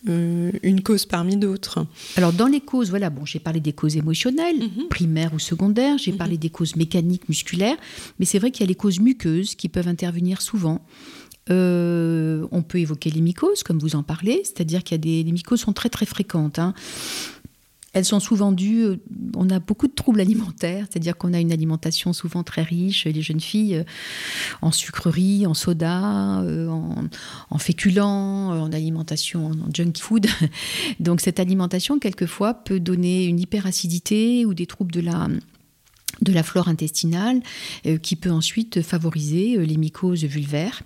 une 0.07 0.81
cause 0.81 1.05
parmi 1.05 1.37
d'autres. 1.37 1.85
Alors, 2.15 2.33
dans 2.33 2.47
les 2.47 2.61
causes, 2.61 2.89
voilà, 2.89 3.09
bon, 3.09 3.25
j'ai 3.25 3.39
parlé 3.39 3.59
des 3.59 3.73
causes 3.73 3.97
émotionnelles, 3.97 4.59
mhm. 4.59 4.87
primaires 4.89 5.33
ou 5.33 5.39
secondaires, 5.39 5.97
j'ai 5.97 6.11
mhm. 6.11 6.17
parlé 6.17 6.37
des 6.37 6.49
causes 6.49 6.75
mécaniques, 6.75 7.27
musculaires, 7.29 7.77
mais 8.19 8.25
c'est 8.25 8.39
vrai 8.39 8.51
qu'il 8.51 8.61
y 8.61 8.67
a 8.67 8.67
les 8.67 8.75
causes 8.75 8.99
muqueuses 8.99 9.55
qui 9.55 9.69
peuvent 9.69 9.87
intervenir 9.87 10.16
souvent. 10.39 10.81
Euh, 11.49 12.45
on 12.51 12.61
peut 12.61 12.79
évoquer 12.79 13.09
les 13.09 13.21
mycoses, 13.21 13.63
comme 13.63 13.79
vous 13.79 13.95
en 13.95 14.03
parlez, 14.03 14.41
c'est-à-dire 14.43 14.83
qu'il 14.83 14.95
y 14.95 14.99
a 14.99 15.01
des 15.01 15.23
les 15.23 15.31
mycoses 15.31 15.61
sont 15.61 15.73
très 15.73 15.89
très 15.89 16.05
fréquentes. 16.05 16.59
Hein. 16.59 16.73
Elles 17.93 18.05
sont 18.05 18.19
souvent 18.19 18.51
dues, 18.51 18.83
euh, 18.83 18.97
on 19.35 19.49
a 19.49 19.59
beaucoup 19.59 19.87
de 19.87 19.93
troubles 19.93 20.19
alimentaires, 20.19 20.85
c'est-à-dire 20.89 21.17
qu'on 21.17 21.33
a 21.33 21.39
une 21.39 21.53
alimentation 21.53 22.11
souvent 22.11 22.43
très 22.43 22.61
riche, 22.61 23.05
les 23.05 23.21
jeunes 23.21 23.39
filles, 23.39 23.77
euh, 23.77 23.83
en 24.61 24.71
sucreries, 24.71 25.47
en 25.47 25.53
soda, 25.53 26.01
en, 26.01 27.05
en 27.49 27.57
féculents, 27.57 28.49
en 28.49 28.71
alimentation, 28.73 29.47
en 29.47 29.73
junk 29.73 29.93
food. 29.99 30.27
Donc 30.99 31.21
cette 31.21 31.39
alimentation, 31.39 31.97
quelquefois, 31.97 32.53
peut 32.53 32.81
donner 32.81 33.25
une 33.25 33.39
hyperacidité 33.39 34.45
ou 34.45 34.53
des 34.53 34.67
troubles 34.67 34.91
de 34.91 35.01
la 35.01 35.27
de 36.21 36.33
la 36.33 36.43
flore 36.43 36.67
intestinale 36.67 37.41
euh, 37.85 37.97
qui 37.97 38.15
peut 38.15 38.31
ensuite 38.31 38.81
favoriser 38.81 39.57
euh, 39.57 39.65
les 39.65 39.77
mycoses 39.77 40.23
vulvaires. 40.23 40.83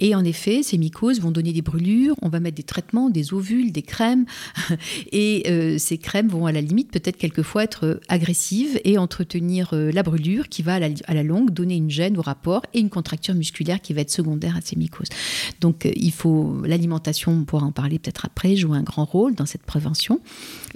Et 0.00 0.14
en 0.14 0.24
effet, 0.24 0.62
ces 0.62 0.78
mycoses 0.78 1.20
vont 1.20 1.30
donner 1.30 1.52
des 1.52 1.62
brûlures, 1.62 2.14
on 2.22 2.28
va 2.28 2.40
mettre 2.40 2.56
des 2.56 2.62
traitements, 2.62 3.10
des 3.10 3.32
ovules, 3.32 3.72
des 3.72 3.82
crèmes, 3.82 4.26
et 5.12 5.44
euh, 5.48 5.78
ces 5.78 5.98
crèmes 5.98 6.28
vont 6.28 6.46
à 6.46 6.52
la 6.52 6.60
limite 6.60 6.90
peut-être 6.90 7.16
quelquefois 7.16 7.64
être 7.64 8.00
agressives 8.08 8.80
et 8.84 8.98
entretenir 8.98 9.70
la 9.72 10.02
brûlure 10.02 10.48
qui 10.48 10.62
va 10.62 10.74
à 10.74 11.14
la, 11.14 11.22
longue 11.22 11.50
donner 11.50 11.76
une 11.76 11.90
gêne 11.90 12.16
au 12.16 12.22
rapport 12.22 12.62
et 12.74 12.80
une 12.80 12.90
contracture 12.90 13.34
musculaire 13.34 13.80
qui 13.80 13.92
va 13.92 14.02
être 14.02 14.10
secondaire 14.10 14.56
à 14.56 14.60
ces 14.60 14.76
mycoses. 14.76 15.08
Donc 15.60 15.88
il 15.96 16.12
faut, 16.12 16.62
l'alimentation, 16.64 17.32
on 17.32 17.44
pourra 17.44 17.66
en 17.66 17.72
parler 17.72 17.98
peut-être 17.98 18.24
après, 18.24 18.56
joue 18.56 18.72
un 18.74 18.82
grand 18.82 19.04
rôle 19.04 19.34
dans 19.34 19.46
cette 19.46 19.62
prévention 19.62 20.20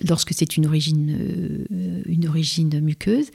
lorsque 0.06 0.32
c'est 0.35 0.56
une 0.56 0.66
origine, 0.66 1.66
une 2.06 2.28
origine 2.28 2.80
muqueuse. 2.80 3.26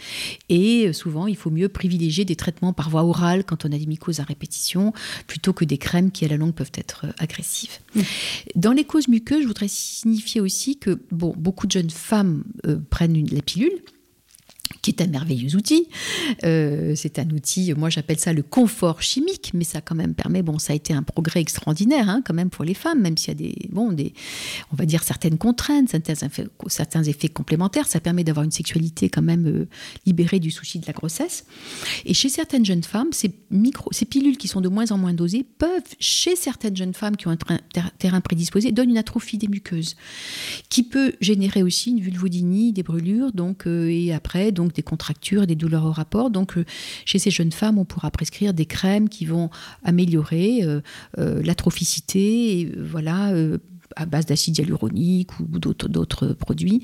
Et 0.50 0.57
euh, 0.58 0.94
souvent, 0.94 1.28
il 1.28 1.36
faut 1.36 1.50
mieux 1.50 1.70
privilégier 1.70 2.26
des 2.26 2.36
traitements 2.36 2.74
par 2.74 2.90
voie 2.90 3.04
orale 3.04 3.44
quand 3.44 3.66
on 3.66 3.72
a 3.72 3.78
des 3.78 3.86
mycoses 3.86 4.20
à 4.20 4.24
répétition, 4.24 4.94
plutôt 5.28 5.54
que 5.54 5.66
des 5.66 5.78
crèmes 5.78 6.12
qui, 6.12 6.26
à 6.26 6.28
la 6.28 6.38
longue, 6.38 6.54
peuvent 6.54 6.72
être 6.76 7.06
euh, 7.06 7.12
agressives. 7.20 7.80
Mmh. 7.96 8.02
Dans 8.56 8.72
les 8.72 8.84
causes 8.84 9.08
muqueuses, 9.08 9.44
je 9.44 9.48
voudrais 9.48 9.68
signifier 9.68 10.42
aussi 10.42 10.78
que 10.78 11.00
bon, 11.12 11.34
beaucoup 11.38 11.68
de 11.68 11.72
jeunes 11.72 11.90
femmes 11.90 12.44
euh, 12.66 12.78
prennent 12.90 13.16
une, 13.16 13.30
la 13.30 13.42
pilule 13.42 13.82
qui 14.82 14.92
est 14.92 15.02
un 15.02 15.08
merveilleux 15.08 15.56
outil. 15.56 15.88
Euh, 16.44 16.94
c'est 16.96 17.20
un 17.20 17.30
outil, 17.30 17.74
moi 17.76 17.90
j'appelle 17.90 18.20
ça 18.20 18.34
le 18.34 18.44
confort 18.44 19.02
chimique, 19.02 19.52
mais 19.54 19.64
ça 19.64 19.82
quand 19.82 19.96
même 19.96 20.14
permet, 20.14 20.42
bon, 20.42 20.60
ça 20.60 20.74
a 20.74 20.76
été 20.76 20.94
un 20.94 21.04
progrès 21.04 21.42
extraordinaire 21.42 22.10
hein, 22.10 22.22
quand 22.26 22.34
même 22.34 22.50
pour 22.50 22.66
les 22.66 22.74
femmes, 22.74 23.02
même 23.02 23.18
s'il 23.18 23.30
y 23.30 23.32
a 23.32 23.36
des, 23.36 23.56
bon, 23.70 23.92
des, 23.92 24.14
on 24.72 24.76
va 24.76 24.86
dire 24.86 25.04
certaines 25.04 25.38
contraintes, 25.38 25.90
certains 25.90 27.04
effets, 27.04 27.30
complémentaires, 27.30 27.88
ça 27.88 28.00
permet 28.00 28.24
d'avoir 28.24 28.44
une 28.44 28.52
sexualité 28.52 29.10
quand 29.10 29.22
même 29.22 29.48
euh, 29.48 29.68
libérée 30.06 30.40
du 30.40 30.52
souci 30.52 30.80
de 30.80 30.86
la 30.88 30.94
grossesse. 30.94 31.46
Et 32.06 32.14
chez 32.14 32.30
certaines 32.30 32.66
jeunes 32.66 32.84
femmes, 32.84 33.10
ces 33.12 34.06
pilules 34.06 34.38
qui 34.38 34.48
sont 34.48 34.62
de 34.62 34.70
moins 34.70 34.92
en 34.92 34.98
moins 34.98 35.14
dosées 35.14 35.46
peuvent, 35.58 35.70
chez 36.00 36.36
certaines 36.36 36.76
jeunes 36.76 36.94
femmes 36.94 37.18
qui 37.18 37.28
ont 37.28 37.32
un 37.32 37.38
terrain 38.00 38.22
prédisposé, 38.22 38.72
donner 38.72 38.92
une 38.92 38.98
atrophie 38.98 39.38
des 39.38 39.48
muqueuses, 39.48 39.96
qui 40.70 40.84
peut 40.84 41.14
générer 41.22 41.64
aussi 41.64 41.92
une 41.92 42.00
vulvodynie, 42.00 42.74
des 42.74 42.84
brûlures, 42.84 43.32
donc, 43.32 43.68
euh, 43.68 43.90
et 43.90 44.14
après, 44.14 44.52
donc 44.58 44.74
des 44.74 44.82
contractures, 44.84 45.48
des 45.48 45.56
douleurs 45.56 45.86
au 45.86 45.92
rapport. 45.92 46.30
Donc 46.30 46.56
chez 47.06 47.20
ces 47.20 47.32
jeunes 47.32 47.54
femmes, 47.54 47.78
on 47.78 47.86
pourra 47.86 48.12
prescrire 48.12 48.54
des 48.54 48.66
crèmes 48.66 49.08
qui 49.08 49.26
vont 49.26 49.50
améliorer 49.84 50.62
l'atrophicité, 51.16 52.74
voilà 52.78 53.34
à 53.96 54.06
base 54.06 54.26
d'acide 54.26 54.58
hyaluronique 54.58 55.40
ou 55.40 55.46
d'autres 55.46 56.34
produits 56.34 56.82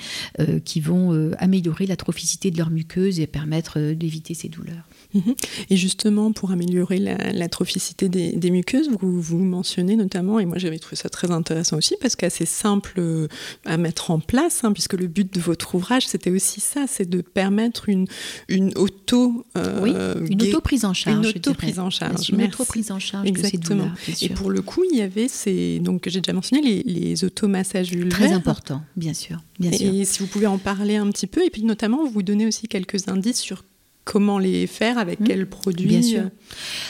qui 0.63 0.79
vont 0.79 1.31
améliorer 1.37 1.85
l'atrophicité 1.85 2.51
de 2.51 2.57
leur 2.57 2.69
muqueuse 2.69 3.19
et 3.19 3.27
permettre 3.27 3.91
d'éviter 3.91 4.33
ces 4.33 4.47
douleurs. 4.47 4.87
Mhm. 5.13 5.35
Et 5.69 5.77
justement, 5.77 6.31
pour 6.31 6.51
améliorer 6.51 6.99
l'atrophicité 6.99 8.09
des, 8.09 8.51
muqueuses, 8.51 8.89
vous, 8.89 9.21
vous 9.21 9.39
mentionnez 9.39 9.95
notamment, 9.95 10.39
et 10.39 10.45
moi 10.45 10.57
j'avais 10.57 10.79
trouvé 10.79 10.95
ça 10.95 11.09
très 11.09 11.31
intéressant 11.31 11.77
aussi, 11.77 11.95
parce 12.01 12.15
qu'assez 12.15 12.45
simple 12.45 12.93
euh, 12.97 13.27
à 13.65 13.77
mettre 13.77 14.11
en 14.11 14.19
place, 14.19 14.63
hein, 14.63 14.73
puisque 14.73 14.93
le 14.93 15.07
but 15.07 15.33
de 15.33 15.39
votre 15.39 15.75
ouvrage, 15.75 16.07
c'était 16.07 16.31
aussi 16.31 16.59
ça, 16.61 16.85
c'est 16.87 17.09
de 17.09 17.21
permettre 17.21 17.89
une, 17.89 18.07
une 18.47 18.73
auto... 18.75 19.45
Euh, 19.57 19.81
oui, 19.81 19.91
une 20.31 20.41
auto-prise 20.43 20.85
en 20.85 20.93
charge. 20.93 21.17
Une 21.17 21.25
auto-prise 21.25 21.79
en 21.79 21.89
charge. 21.89 22.29
Une 22.29 22.43
auto-prise 22.43 22.91
en 22.91 22.99
charge 22.99 23.27
Exactement. 23.27 23.89
et 24.21 24.29
pour 24.29 24.49
le 24.49 24.61
coup, 24.61 24.83
il 24.91 24.97
y 24.97 25.01
avait 25.01 25.27
ces... 25.27 25.79
Donc 25.79 26.07
j'ai 26.07 26.21
déjà 26.21 26.33
mentionné 26.33 26.61
les, 26.61 26.83
les 26.83 27.23
automassages 27.23 27.91
vulvaires. 27.91 28.17
Très 28.17 28.31
important, 28.33 28.81
bien 28.95 29.13
sûr. 29.13 29.41
Bien 29.59 29.71
et, 29.71 29.77
sûr. 29.77 29.93
et 29.93 30.05
si 30.05 30.19
vous 30.19 30.27
pouvez 30.27 30.47
en 30.47 30.57
parler 30.57 30.95
un 30.95 31.09
petit 31.09 31.27
peu, 31.27 31.45
et 31.45 31.49
puis 31.49 31.63
notamment, 31.63 32.05
vous 32.05 32.23
donnez 32.23 32.45
aussi 32.47 32.67
quelques 32.67 33.07
indices 33.07 33.39
sur 33.39 33.63
comment 34.03 34.37
les 34.37 34.67
faire, 34.67 34.97
avec 34.97 35.19
mmh. 35.19 35.23
quels 35.23 35.47
produits. 35.47 35.87
Bien 35.87 36.01
sûr. 36.01 36.29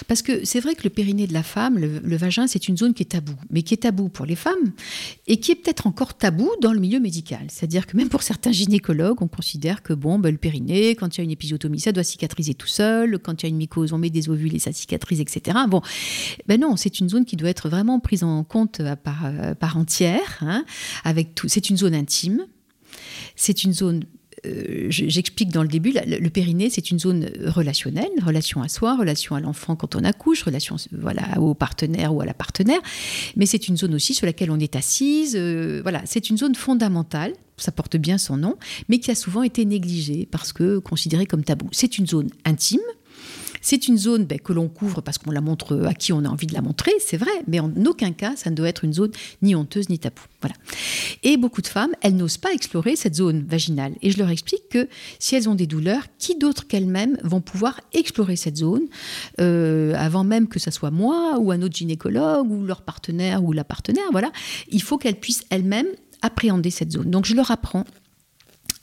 Parce 0.08 0.22
que 0.22 0.46
c'est 0.46 0.60
vrai 0.60 0.75
que 0.75 0.84
le 0.84 0.89
périnée 0.89 1.27
de 1.27 1.34
la 1.34 1.43
femme, 1.43 1.77
le, 1.77 2.17
vagin, 2.17 2.48
c'est 2.48 2.67
une 2.67 2.77
zone 2.77 2.93
qui 2.93 3.03
est 3.03 3.08
tabou, 3.08 3.34
mais 3.50 3.62
qui 3.62 3.74
est 3.74 3.77
tabou 3.77 4.10
pour 4.10 4.25
les 4.25 4.36
femmes 4.36 4.74
et 5.27 5.38
qui 5.38 5.51
est 5.51 5.55
peut-être 5.55 5.88
encore 5.88 6.15
tabou 6.15 6.50
dans 6.62 6.74
le 6.74 6.79
milieu 6.79 7.00
médical. 7.00 7.46
C'est-à-dire 7.50 7.86
que 7.86 7.96
même 7.96 8.10
pour 8.10 8.24
certains 8.24 8.51
gynécologues, 8.51 9.22
on 9.22 9.27
considère 9.27 9.84
que 9.84 9.93
bon, 9.93 10.20
ben, 10.20 10.32
le 10.32 10.38
périnée, 10.38 10.96
quand 10.96 11.15
il 11.15 11.20
y 11.20 11.22
a 11.22 11.24
une 11.24 11.32
épisiotomie, 11.32 11.79
ça 11.79 11.91
doit 11.91 12.03
cicatriser 12.03 12.55
tout 12.55 12.67
seul. 12.67 13.20
Quand 13.20 13.41
il 13.41 13.46
y 13.46 13.48
a 13.48 13.50
une 13.50 13.58
mycose, 13.58 13.93
on 13.93 13.98
met 13.98 14.10
des 14.10 14.29
ovules 14.29 14.55
et 14.55 14.60
ça 14.60 14.72
cicatrise, 14.72 15.22
etc. 15.22 15.58
Bon, 15.67 15.82
ben 16.48 16.60
non, 16.60 16.75
c'est 16.77 17.00
une 17.00 17.10
zone 17.10 17.25
qui 17.25 17.36
doit 17.36 17.50
être 17.50 17.70
vraiment 17.70 18.00
prise 18.00 18.24
en 18.24 18.43
compte 18.43 18.79
à 18.79 18.96
part, 18.96 19.25
euh, 19.25 19.53
part 19.53 19.77
entière, 19.77 20.39
hein, 20.41 20.65
avec 21.03 21.36
tout. 21.36 21.48
C'est 21.48 21.70
une 21.70 21.77
zone 21.77 21.93
intime. 21.93 22.46
C'est 23.36 23.63
une 23.63 23.74
zone 23.74 24.03
euh, 24.46 24.88
j'explique 24.90 25.50
dans 25.50 25.62
le 25.62 25.68
début, 25.68 25.94
le 25.94 26.30
périnée, 26.30 26.70
c'est 26.70 26.92
une 26.92 27.00
zone 27.00 27.30
relationnelle, 27.46 28.10
relation 28.26 28.62
à 28.62 28.68
soi, 28.68 28.98
relation 28.98 29.36
à 29.36 29.40
l'enfant 29.40 29.76
quand 29.76 29.96
on 29.96 30.04
accouche, 30.04 30.44
relation 30.44 30.76
voilà, 30.92 31.40
au 31.40 31.54
partenaire 31.54 32.14
ou 32.14 32.22
à 32.22 32.26
la 32.26 32.34
partenaire, 32.34 32.80
mais 33.36 33.46
c'est 33.46 33.68
une 33.68 33.78
zone 33.78 33.96
aussi 33.96 34.14
sur 34.14 34.26
laquelle 34.26 34.52
on 34.52 34.60
est 34.60 34.76
assise. 34.76 35.36
Euh, 35.38 35.80
voilà, 35.82 36.02
c'est 36.06 36.30
une 36.30 36.38
zone 36.38 36.56
fondamentale, 36.56 37.34
ça 37.58 37.72
porte 37.72 37.96
bien 37.96 38.18
son 38.18 38.38
nom, 38.38 38.58
mais 38.90 39.00
qui 39.00 39.12
a 39.12 39.16
souvent 39.16 39.44
été 39.44 39.64
négligée 39.66 40.28
parce 40.30 40.52
que 40.52 40.80
considérée 40.80 41.26
comme 41.26 41.44
tabou. 41.44 41.70
C'est 41.72 41.98
une 41.98 42.08
zone 42.08 42.30
intime, 42.46 42.82
c'est 43.63 43.88
une 43.88 43.98
zone 43.98 44.25
ben, 44.25 44.39
que 44.39 44.53
l'on 44.53 44.67
couvre 44.67 45.01
parce 45.01 45.17
qu'on 45.17 45.32
la 45.32 45.41
montre 45.41 45.84
à 45.88 45.93
qui 45.96 46.13
on 46.13 46.24
a 46.25 46.27
envie 46.27 46.46
de 46.46 46.53
la 46.53 46.62
montrer, 46.62 46.91
c'est 47.00 47.17
vrai, 47.17 47.32
mais 47.48 47.60
en 47.60 47.72
aucun 47.86 48.12
cas, 48.12 48.36
ça 48.36 48.51
ne 48.51 48.55
doit 48.55 48.67
être 48.67 48.84
une 48.84 48.93
zone 48.93 49.12
ni 49.41 49.55
honteuse 49.55 49.89
ni 49.89 49.98
tabou. 49.98 50.22
Voilà. 50.41 50.55
Et 51.24 51.38
beaucoup 51.38 51.62
de 51.62 51.67
femmes, 51.67 51.91
elles 52.01 52.15
n'osent 52.15 52.38
pas 52.38 52.53
explorer 52.53 52.96
cette 52.96 53.15
zone 53.15 53.46
vaginale. 53.48 53.93
Et 54.01 54.12
je 54.12 54.20
leur 54.20 54.29
explique 54.29 54.67
que 54.70 54.89
si 55.17 55.36
elles 55.36 55.48
ont 55.48 55.55
des 55.55 55.65
douleurs, 55.65 56.03
qui 56.20 56.36
d'autre 56.38 56.67
qu'elles-mêmes 56.67 57.17
vont 57.24 57.41
pouvoir 57.41 57.79
explorer 57.93 58.36
cette 58.36 58.58
zone 58.58 58.84
euh, 59.39 59.93
avant 59.96 60.25
même 60.25 60.48
que 60.48 60.60
ce 60.60 60.70
soit 60.70 60.91
moi 60.91 61.38
ou 61.39 61.51
un 61.51 61.62
autre 61.62 61.75
gynécologue 61.75 62.51
ou 62.51 62.65
leur 62.65 62.82
partenaire 62.82 63.43
ou 63.43 63.53
la 63.53 63.63
partenaire. 63.63 64.03
Voilà, 64.12 64.32
il 64.70 64.82
faut 64.82 64.98
qu'elles 64.98 65.20
puissent 65.20 65.46
elles-mêmes 65.50 65.88
appréhender 66.22 66.70
cette 66.70 66.91
zone. 66.91 67.10
Donc 67.10 67.25
je 67.25 67.36
leur 67.36 67.50
apprends 67.50 67.86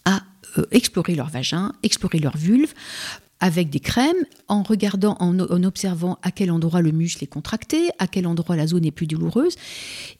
à 0.06 0.22
euh, 0.58 0.64
explorer 0.70 1.14
leur 1.14 1.28
vagin, 1.28 1.72
explorer 1.82 2.18
leur 2.18 2.36
vulve, 2.36 2.72
avec 3.40 3.70
des 3.70 3.80
crèmes, 3.80 4.24
en 4.48 4.62
regardant, 4.62 5.16
en, 5.20 5.38
observant 5.64 6.18
à 6.22 6.30
quel 6.30 6.50
endroit 6.50 6.82
le 6.82 6.92
muscle 6.92 7.24
est 7.24 7.28
contracté, 7.28 7.88
à 7.98 8.06
quel 8.06 8.26
endroit 8.26 8.56
la 8.56 8.66
zone 8.66 8.84
est 8.84 8.90
plus 8.90 9.06
douloureuse, 9.06 9.56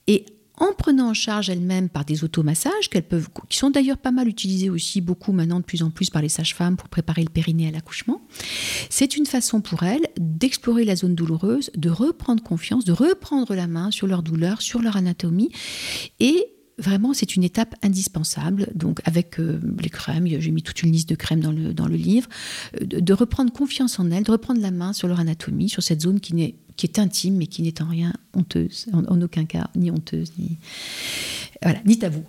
et 0.07 0.25
en 0.57 0.75
prenant 0.75 1.09
en 1.09 1.15
charge 1.15 1.49
elles-mêmes 1.49 1.89
par 1.89 2.05
des 2.05 2.23
automassages, 2.23 2.91
qu'elles 2.91 3.07
peuvent, 3.07 3.29
qui 3.49 3.57
sont 3.57 3.71
d'ailleurs 3.71 3.97
pas 3.97 4.11
mal 4.11 4.29
utilisés 4.29 4.69
aussi 4.69 5.01
beaucoup 5.01 5.33
maintenant 5.33 5.59
de 5.59 5.65
plus 5.65 5.83
en 5.83 5.91
plus 5.91 6.11
par 6.11 6.21
les 6.21 6.29
sages-femmes 6.29 6.77
pour 6.77 6.89
préparer 6.91 7.23
le 7.23 7.31
périnée 7.31 7.69
à 7.69 7.71
l'accouchement. 7.71 8.21
C'est 8.91 9.17
une 9.17 9.25
façon 9.25 9.63
pour 9.63 9.83
elles 9.83 10.07
d'explorer 10.19 10.85
la 10.85 10.97
zone 10.97 11.15
douloureuse, 11.15 11.71
de 11.77 11.89
reprendre 11.89 12.43
confiance, 12.43 12.85
de 12.85 12.93
reprendre 12.93 13.55
la 13.55 13.67
main 13.67 13.91
sur 13.91 14.07
leur 14.07 14.23
douleur, 14.23 14.61
sur 14.61 14.83
leur 14.83 14.97
anatomie 14.97 15.51
et 16.21 16.47
vraiment, 16.81 17.15
c'est 17.15 17.37
une 17.37 17.45
étape 17.45 17.75
indispensable. 17.83 18.69
Donc, 18.75 19.01
avec 19.05 19.39
euh, 19.39 19.61
les 19.81 19.91
crèmes, 19.91 20.27
j'ai 20.27 20.51
mis 20.51 20.63
toute 20.63 20.83
une 20.83 20.93
liste 20.93 21.09
de 21.09 21.15
crèmes 21.15 21.41
dans 21.41 21.53
le, 21.53 21.97
livre, 21.97 22.29
euh, 22.81 22.85
de, 22.85 23.13
reprendre 23.13 23.53
confiance 23.53 23.99
en 23.99 24.11
elles, 24.11 24.25
de 24.25 24.31
reprendre 24.31 24.61
la 24.61 24.71
main 24.71 24.93
sur 24.93 25.09
leur 25.09 25.21
anatomie, 25.21 25.69
sur 25.69 25.83
cette 25.83 26.01
zone 26.01 26.21
qui, 26.21 26.41
est, 26.43 26.55
qui 26.81 26.87
est 26.87 26.99
intime, 26.99 27.37
mais 27.37 27.47
qui 27.47 27.61
n'est 27.61 27.83
en 27.83 27.89
rien 27.89 28.15
honteuse, 28.35 28.87
en, 28.95 29.21
aucun 29.21 29.45
cas, 29.45 29.69
ni 29.77 29.91
honteuse, 29.91 30.33
ni. 30.39 30.57
Voilà, 31.63 31.79
ni 31.85 31.99
tabou. 31.99 32.25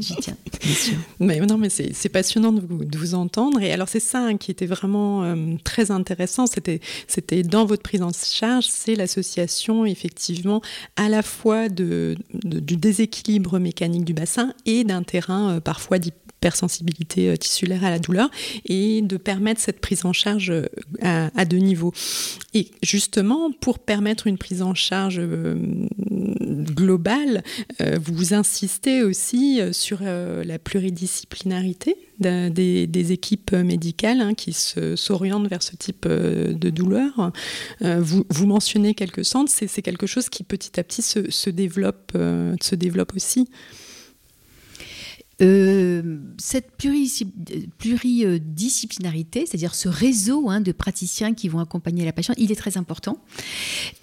Mais 1.20 1.38
non, 1.40 1.58
mais 1.58 1.68
c'est 1.68 2.08
passionnant 2.08 2.50
de 2.50 2.96
vous, 2.96 3.14
entendre. 3.14 3.60
Et 3.60 3.70
alors, 3.72 3.90
c'est 3.90 4.00
ça 4.00 4.20
hein, 4.20 4.38
qui 4.38 4.50
était 4.50 4.64
vraiment 4.64 5.22
euh, 5.22 5.56
très 5.64 5.90
intéressant. 5.90 6.46
C'était 6.46 7.42
dans 7.42 7.66
votre 7.66 7.82
prise 7.82 8.00
en 8.00 8.10
charge, 8.10 8.64
c'est 8.66 8.94
l'association, 8.94 9.84
effectivement, 9.84 10.62
à 10.96 11.10
la 11.10 11.20
fois 11.20 11.68
de, 11.68 12.16
du 12.32 12.78
déséquilibre 12.78 13.58
mécanique 13.58 14.06
du 14.06 14.14
bassin 14.14 14.54
et 14.64 14.84
d'un 14.84 15.02
terrain 15.02 15.56
euh, 15.56 15.60
parfois 15.60 15.98
d'hypersensibilité 16.44 17.30
euh, 17.30 17.36
tissulaire 17.36 17.84
à 17.84 17.90
la 17.90 17.98
douleur 17.98 18.30
et 18.66 19.02
de 19.02 19.16
permettre 19.16 19.60
cette 19.60 19.80
prise 19.80 20.04
en 20.04 20.12
charge 20.12 20.52
à, 21.00 21.30
à 21.34 21.44
deux 21.44 21.58
niveaux. 21.58 21.92
Et 22.52 22.70
justement, 22.82 23.50
pour 23.52 23.78
permettre 23.78 24.26
une 24.26 24.38
prise 24.38 24.62
en 24.62 24.74
charge 24.74 25.20
globale, 26.40 27.42
vous 28.00 28.34
insistez 28.34 29.02
aussi 29.02 29.60
euh, 29.60 29.72
sur 29.72 29.98
euh, 30.02 30.44
la 30.44 30.58
pluridisciplinarité 30.58 31.96
des, 32.18 33.12
équipes 33.12 33.52
médicales 33.52 34.20
hein, 34.20 34.34
qui 34.34 34.52
s'orientent 34.52 35.48
vers 35.48 35.62
ce 35.62 35.76
type 35.76 36.06
euh, 36.06 36.52
de 36.52 36.70
douleur. 36.70 37.32
Vous, 37.80 38.24
vous, 38.28 38.46
mentionnez 38.46 38.94
quelques 38.94 39.24
centres, 39.24 39.50
c'est 39.54 39.82
quelque 39.82 40.06
chose 40.06 40.28
qui 40.28 40.42
petit 40.44 40.78
à 40.78 40.84
petit 40.84 41.02
se, 41.02 41.50
développe, 41.50 42.12
se 42.60 42.74
développe 42.74 43.14
aussi. 43.14 43.48
Euh, 45.42 46.18
cette 46.38 46.76
pluridisciplinarité, 46.76 49.46
c'est-à-dire 49.46 49.74
ce 49.74 49.88
réseau 49.88 50.48
hein, 50.48 50.60
de 50.60 50.70
praticiens 50.72 51.34
qui 51.34 51.48
vont 51.48 51.58
accompagner 51.58 52.04
la 52.04 52.12
patiente, 52.12 52.36
il 52.38 52.52
est 52.52 52.56
très 52.56 52.76
important. 52.76 53.18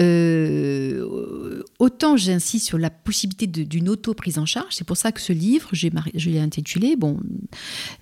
Euh, 0.01 1.63
autant 1.79 2.17
j'insiste 2.17 2.65
sur 2.65 2.77
la 2.77 2.89
possibilité 2.89 3.47
d'une 3.47 3.87
auto-prise 3.89 4.37
en 4.39 4.45
charge, 4.45 4.71
c'est 4.71 4.85
pour 4.85 4.97
ça 4.97 5.13
que 5.13 5.21
ce 5.21 5.33
livre, 5.33 5.69
je 5.73 5.89
l'ai 6.29 6.39
intitulé 6.39 6.95
bon, 6.95 7.19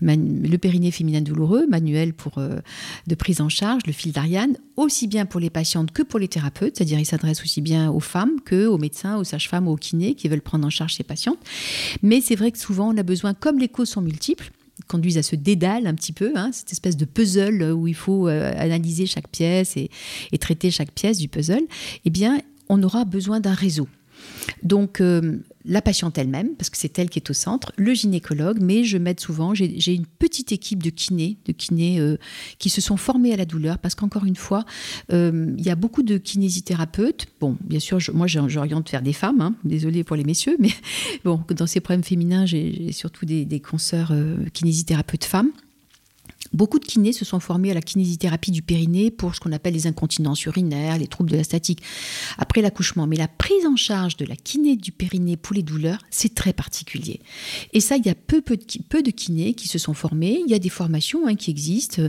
Le 0.01 0.57
périnée 0.57 0.91
féminin 0.91 1.21
douloureux, 1.21 1.65
manuel 1.67 2.13
pour, 2.13 2.39
euh, 2.39 2.59
de 3.07 3.15
prise 3.15 3.39
en 3.41 3.49
charge, 3.49 3.81
le 3.85 3.93
fil 3.93 4.11
d'Ariane, 4.11 4.57
aussi 4.75 5.07
bien 5.07 5.25
pour 5.25 5.39
les 5.39 5.49
patientes 5.49 5.91
que 5.91 6.01
pour 6.01 6.19
les 6.19 6.27
thérapeutes, 6.27 6.77
c'est-à-dire 6.77 6.99
il 6.99 7.05
s'adresse 7.05 7.41
aussi 7.41 7.61
bien 7.61 7.91
aux 7.91 7.99
femmes 7.99 8.41
que 8.43 8.65
aux 8.65 8.77
médecins, 8.77 9.17
aux 9.17 9.23
sages-femmes, 9.23 9.67
aux 9.67 9.75
kinés 9.75 10.15
qui 10.15 10.29
veulent 10.29 10.41
prendre 10.41 10.65
en 10.65 10.69
charge 10.69 10.95
ces 10.95 11.03
patientes. 11.03 11.39
Mais 12.01 12.21
c'est 12.21 12.35
vrai 12.35 12.51
que 12.51 12.57
souvent 12.57 12.93
on 12.93 12.97
a 12.97 13.03
besoin 13.03 13.18
comme 13.39 13.59
les 13.59 13.67
causes 13.67 13.89
sont 13.89 14.01
multiples, 14.01 14.51
conduisent 14.87 15.17
à 15.17 15.23
ce 15.23 15.35
dédale 15.35 15.87
un 15.87 15.93
petit 15.93 16.13
peu, 16.13 16.31
hein, 16.35 16.51
cette 16.51 16.71
espèce 16.71 16.97
de 16.97 17.05
puzzle 17.05 17.71
où 17.73 17.87
il 17.87 17.95
faut 17.95 18.27
euh, 18.27 18.51
analyser 18.57 19.05
chaque 19.05 19.27
pièce 19.27 19.77
et, 19.77 19.89
et, 20.31 20.37
traiter 20.37 20.71
chaque 20.71 20.91
pièce 20.91 21.17
du 21.17 21.27
puzzle, 21.27 21.63
eh 22.05 22.09
bien, 22.09 22.39
on 22.69 22.81
aura 22.83 23.05
besoin 23.05 23.39
d'un 23.39 23.53
réseau. 23.53 23.87
Donc, 24.63 25.01
euh, 25.01 25.37
la 25.65 25.81
patiente 25.81 26.17
elle-même, 26.17 26.55
parce 26.55 26.69
que 26.69 26.77
c'est 26.77 26.97
elle 26.99 27.09
qui 27.09 27.19
est 27.19 27.29
au 27.29 27.33
centre, 27.33 27.73
le 27.77 27.93
gynécologue, 27.93 28.59
mais 28.61 28.83
je 28.83 28.97
m'aide 28.97 29.19
souvent. 29.19 29.53
J'ai 29.53 29.93
une 29.93 30.05
petite 30.05 30.51
équipe 30.51 30.81
de 30.81 30.89
kinés, 30.89 31.37
de 31.45 31.51
kinés 31.51 31.99
euh, 31.99 32.17
qui 32.57 32.69
se 32.69 32.81
sont 32.81 32.97
formés 32.97 33.33
à 33.33 33.37
la 33.37 33.45
douleur, 33.45 33.77
parce 33.77 33.95
qu'encore 33.95 34.25
une 34.25 34.35
fois, 34.35 34.65
euh, 35.11 35.53
il 35.57 35.65
y 35.65 35.69
a 35.69 35.75
beaucoup 35.75 36.03
de 36.03 36.17
kinésithérapeutes. 36.17 37.27
Bon, 37.39 37.57
bien 37.61 37.79
sûr, 37.79 37.99
moi 38.13 38.27
j'oriente 38.27 38.89
vers 38.89 39.01
des 39.01 39.13
femmes, 39.13 39.41
hein, 39.41 39.55
désolée 39.63 40.03
pour 40.03 40.15
les 40.15 40.23
messieurs, 40.23 40.55
mais 40.59 40.71
bon, 41.23 41.41
dans 41.49 41.67
ces 41.67 41.79
problèmes 41.79 42.03
féminins, 42.03 42.45
j'ai 42.45 42.91
surtout 42.91 43.25
des, 43.25 43.45
des 43.45 43.59
consoeurs 43.59 44.13
kinésithérapeutes 44.53 45.25
femmes. 45.25 45.51
Beaucoup 46.53 46.79
de 46.79 46.85
kinés 46.85 47.13
se 47.13 47.25
sont 47.25 47.39
formés 47.39 47.71
à 47.71 47.73
la 47.73 47.81
kinésithérapie 47.81 48.51
du 48.51 48.61
périnée 48.61 49.11
pour 49.11 49.35
ce 49.35 49.39
qu'on 49.39 49.51
appelle 49.51 49.73
les 49.73 49.87
incontinences 49.87 50.43
urinaires, 50.45 50.97
les 50.97 51.07
troubles 51.07 51.31
de 51.31 51.37
la 51.37 51.43
statique 51.43 51.81
après 52.37 52.61
l'accouchement. 52.61 53.07
Mais 53.07 53.15
la 53.15 53.27
prise 53.27 53.65
en 53.65 53.75
charge 53.75 54.17
de 54.17 54.25
la 54.25 54.35
kiné 54.35 54.75
du 54.75 54.91
périnée 54.91 55.37
pour 55.37 55.55
les 55.55 55.63
douleurs, 55.63 55.99
c'est 56.09 56.33
très 56.33 56.53
particulier. 56.53 57.19
Et 57.73 57.79
ça, 57.79 57.97
il 57.97 58.05
y 58.05 58.09
a 58.09 58.15
peu, 58.15 58.41
peu, 58.41 58.57
de, 58.57 59.11
kinés 59.11 59.53
qui 59.53 59.67
se 59.67 59.77
sont 59.77 59.93
formés. 59.93 60.41
Il 60.45 60.51
y 60.51 60.55
a 60.55 60.59
des 60.59 60.69
formations 60.69 61.27
hein, 61.27 61.35
qui 61.35 61.51
existent. 61.51 62.01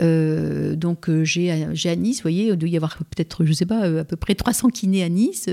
Euh, 0.00 0.76
donc, 0.76 1.08
euh, 1.08 1.24
j'ai 1.24 1.50
à 1.50 1.96
Nice, 1.96 2.18
vous 2.18 2.22
voyez, 2.22 2.48
il 2.48 2.56
doit 2.56 2.68
y 2.68 2.76
avoir 2.76 2.96
peut-être, 2.98 3.44
je 3.44 3.50
ne 3.50 3.54
sais 3.54 3.66
pas, 3.66 3.86
euh, 3.86 4.02
à 4.02 4.04
peu 4.04 4.16
près 4.16 4.34
300 4.34 4.68
kinés 4.68 5.02
à 5.02 5.08
Nice. 5.08 5.46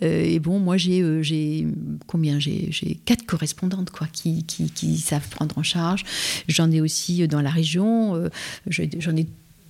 et 0.00 0.38
bon, 0.40 0.58
moi, 0.58 0.76
j'ai 0.76 1.66
combien 2.06 2.38
J'ai 2.38 2.98
quatre 3.04 3.26
correspondantes 3.26 3.90
quoi, 3.90 4.06
qui, 4.12 4.44
qui, 4.44 4.70
qui 4.70 4.96
savent 4.98 5.28
prendre 5.28 5.56
en 5.58 5.62
charge. 5.62 6.04
J'en 6.48 6.70
ai 6.70 6.80
aussi 6.80 7.26
dans 7.28 7.40
la 7.40 7.50
région, 7.58 8.30
j'en 8.66 9.16
ai 9.16 9.26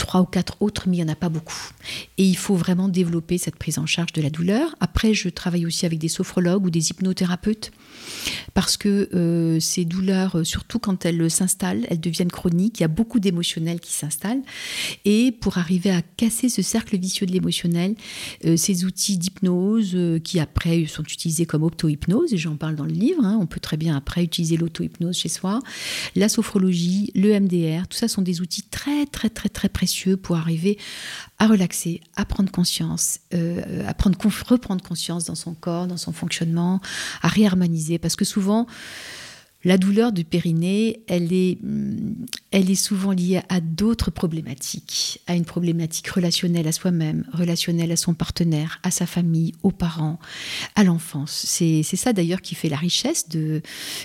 trois 0.09 0.23
ou 0.23 0.25
quatre 0.25 0.57
autres, 0.61 0.89
mais 0.89 0.97
il 0.97 1.05
n'y 1.05 1.11
en 1.11 1.13
a 1.13 1.17
pas 1.17 1.29
beaucoup. 1.29 1.71
Et 2.17 2.25
il 2.25 2.37
faut 2.37 2.55
vraiment 2.55 2.89
développer 2.89 3.37
cette 3.37 3.57
prise 3.57 3.79
en 3.79 3.85
charge 3.85 4.15
de 4.15 4.23
la 4.23 4.31
douleur. 4.31 4.75
Après, 4.81 5.13
je 5.13 5.29
travaille 5.29 5.67
aussi 5.67 5.85
avec 5.85 5.99
des 5.99 6.09
sophrologues 6.09 6.65
ou 6.65 6.71
des 6.71 6.91
hypnothérapeutes 6.91 7.73
parce 8.55 8.79
que 8.79 9.11
euh, 9.15 9.61
ces 9.61 9.85
douleurs, 9.85 10.39
euh, 10.39 10.45
surtout 10.45 10.79
quand 10.79 11.05
elles 11.05 11.31
s'installent, 11.31 11.85
elles 11.91 12.01
deviennent 12.01 12.33
chroniques, 12.33 12.81
il 12.81 12.83
y 12.83 12.85
a 12.85 12.89
beaucoup 12.89 13.21
d'émotionnel 13.21 13.81
qui 13.81 13.93
s'installent. 13.93 14.41
Et 15.05 15.31
pour 15.31 15.59
arriver 15.59 15.91
à 15.91 16.01
casser 16.01 16.49
ce 16.49 16.63
cercle 16.63 16.97
vicieux 16.97 17.27
de 17.27 17.33
l'émotionnel, 17.33 17.95
euh, 18.47 18.57
ces 18.57 18.87
outils 18.87 19.19
d'hypnose 19.19 19.97
qui 20.25 20.41
après 20.41 20.87
sont 20.87 21.03
utilisés 21.03 21.45
comme 21.45 21.63
auto-hypnose, 21.63 22.33
et 22.33 22.39
j'en 22.39 22.57
parle 22.57 22.77
dans 22.77 22.87
le 22.87 22.93
livre, 22.93 23.25
hein, 23.25 23.39
on 23.41 23.47
peut 23.47 23.61
très 23.61 23.77
bien 23.77 23.95
après 23.95 24.25
utiliser 24.25 24.57
l'auto-hypnose 24.57 25.19
chez 25.19 25.29
soi, 25.29 25.61
la 26.17 26.31
sophrologie, 26.31 27.13
le 27.15 27.39
MDR, 27.39 27.87
tout 27.89 27.99
ça 27.99 28.09
sont 28.09 28.23
des 28.23 28.41
outils 28.41 28.63
très 28.63 29.05
très 29.05 29.29
très 29.29 29.51
très 29.51 29.69
précieux 29.69 29.98
pour 30.23 30.37
arriver 30.37 30.79
à 31.39 31.47
relaxer, 31.47 32.01
à 32.17 32.25
prendre 32.25 32.51
conscience, 32.51 33.21
à 33.33 33.95
prendre, 33.95 34.19
reprendre 34.47 34.83
conscience 34.83 35.25
dans 35.25 35.35
son 35.35 35.55
corps, 35.55 35.87
dans 35.87 35.97
son 35.97 36.13
fonctionnement, 36.13 36.81
à 37.23 37.29
réharmoniser, 37.29 37.99
parce 37.99 38.17
que 38.17 38.25
souvent, 38.25 38.67
la 39.65 39.77
douleur 39.77 40.13
du 40.13 40.25
périnée, 40.25 41.01
elle 41.09 41.33
est, 41.33 41.59
mm, 41.63 42.27
elle 42.53 42.71
est 42.71 42.77
souvent 42.77 43.11
liée 43.11 43.41
à 43.49 43.61
d'autres 43.61 44.11
problématiques, 44.11 45.21
à 45.27 45.35
une 45.35 45.45
problématique 45.45 46.09
relationnelle 46.09 46.69
à 46.69 46.73
soi-même, 46.73 47.25
relationnelle 47.33 47.91
à 47.91 47.97
son 47.97 48.15
partenaire, 48.15 48.79
à 48.85 48.91
sa 48.91 49.05
famille, 49.05 49.55
aux 49.65 49.73
parents, 49.73 50.21
à 50.77 50.85
l'enfance. 50.85 51.45
C'est 51.47 51.83
ça 51.83 52.13
d'ailleurs 52.13 52.41
qui 52.41 52.55
fait 52.55 52.69
la 52.69 52.77
richesse 52.77 53.29
de. 53.29 53.61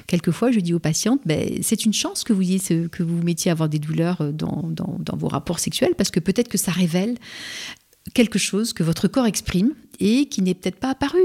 Quelquefois, 0.08 0.52
je 0.52 0.60
dis 0.60 0.74
aux 0.74 0.80
patientes, 0.80 1.22
ben, 1.26 1.60
c'est 1.62 1.86
une 1.86 1.94
chance 1.94 2.24
que 2.24 2.34
vous, 2.34 2.44
que 2.44 3.04
vous 3.04 3.18
vous 3.18 3.24
mettiez 3.24 3.52
à 3.52 3.54
avoir 3.54 3.70
des 3.70 3.80
douleurs 3.80 4.34
dans, 4.34 4.64
dans, 4.70 4.98
dans 5.00 5.18
vos 5.18 5.28
rapports 5.28 5.60
sexuels, 5.60 5.94
parce 5.96 6.10
que 6.10 6.20
peut-être 6.20 6.50
que 6.50 6.58
ça 6.58 6.72
révèle 6.72 7.16
quelque 8.14 8.40
chose 8.40 8.74
que 8.74 8.84
votre 8.84 9.08
corps 9.08 9.26
exprime 9.26 9.74
et 10.00 10.26
qui 10.26 10.42
n'est 10.42 10.54
peut-être 10.54 10.76
pas 10.80 10.90
apparu 10.90 11.22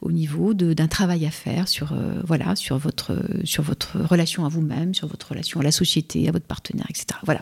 au 0.00 0.10
niveau 0.10 0.54
d'un 0.54 0.88
travail 0.88 1.26
à 1.26 1.30
faire 1.30 1.68
sur, 1.68 1.92
euh, 1.92 2.22
voilà, 2.24 2.56
sur, 2.56 2.78
votre, 2.78 3.18
sur 3.44 3.62
votre 3.62 3.98
relation 4.00 4.44
à 4.46 4.48
vous-même, 4.48 4.94
sur 4.94 5.08
votre 5.08 5.28
relation 5.28 5.60
à 5.60 5.62
la 5.62 5.72
société, 5.72 6.28
à 6.28 6.32
votre 6.32 6.46
partenaire, 6.46 6.86
etc. 6.88 7.06
Voilà. 7.24 7.40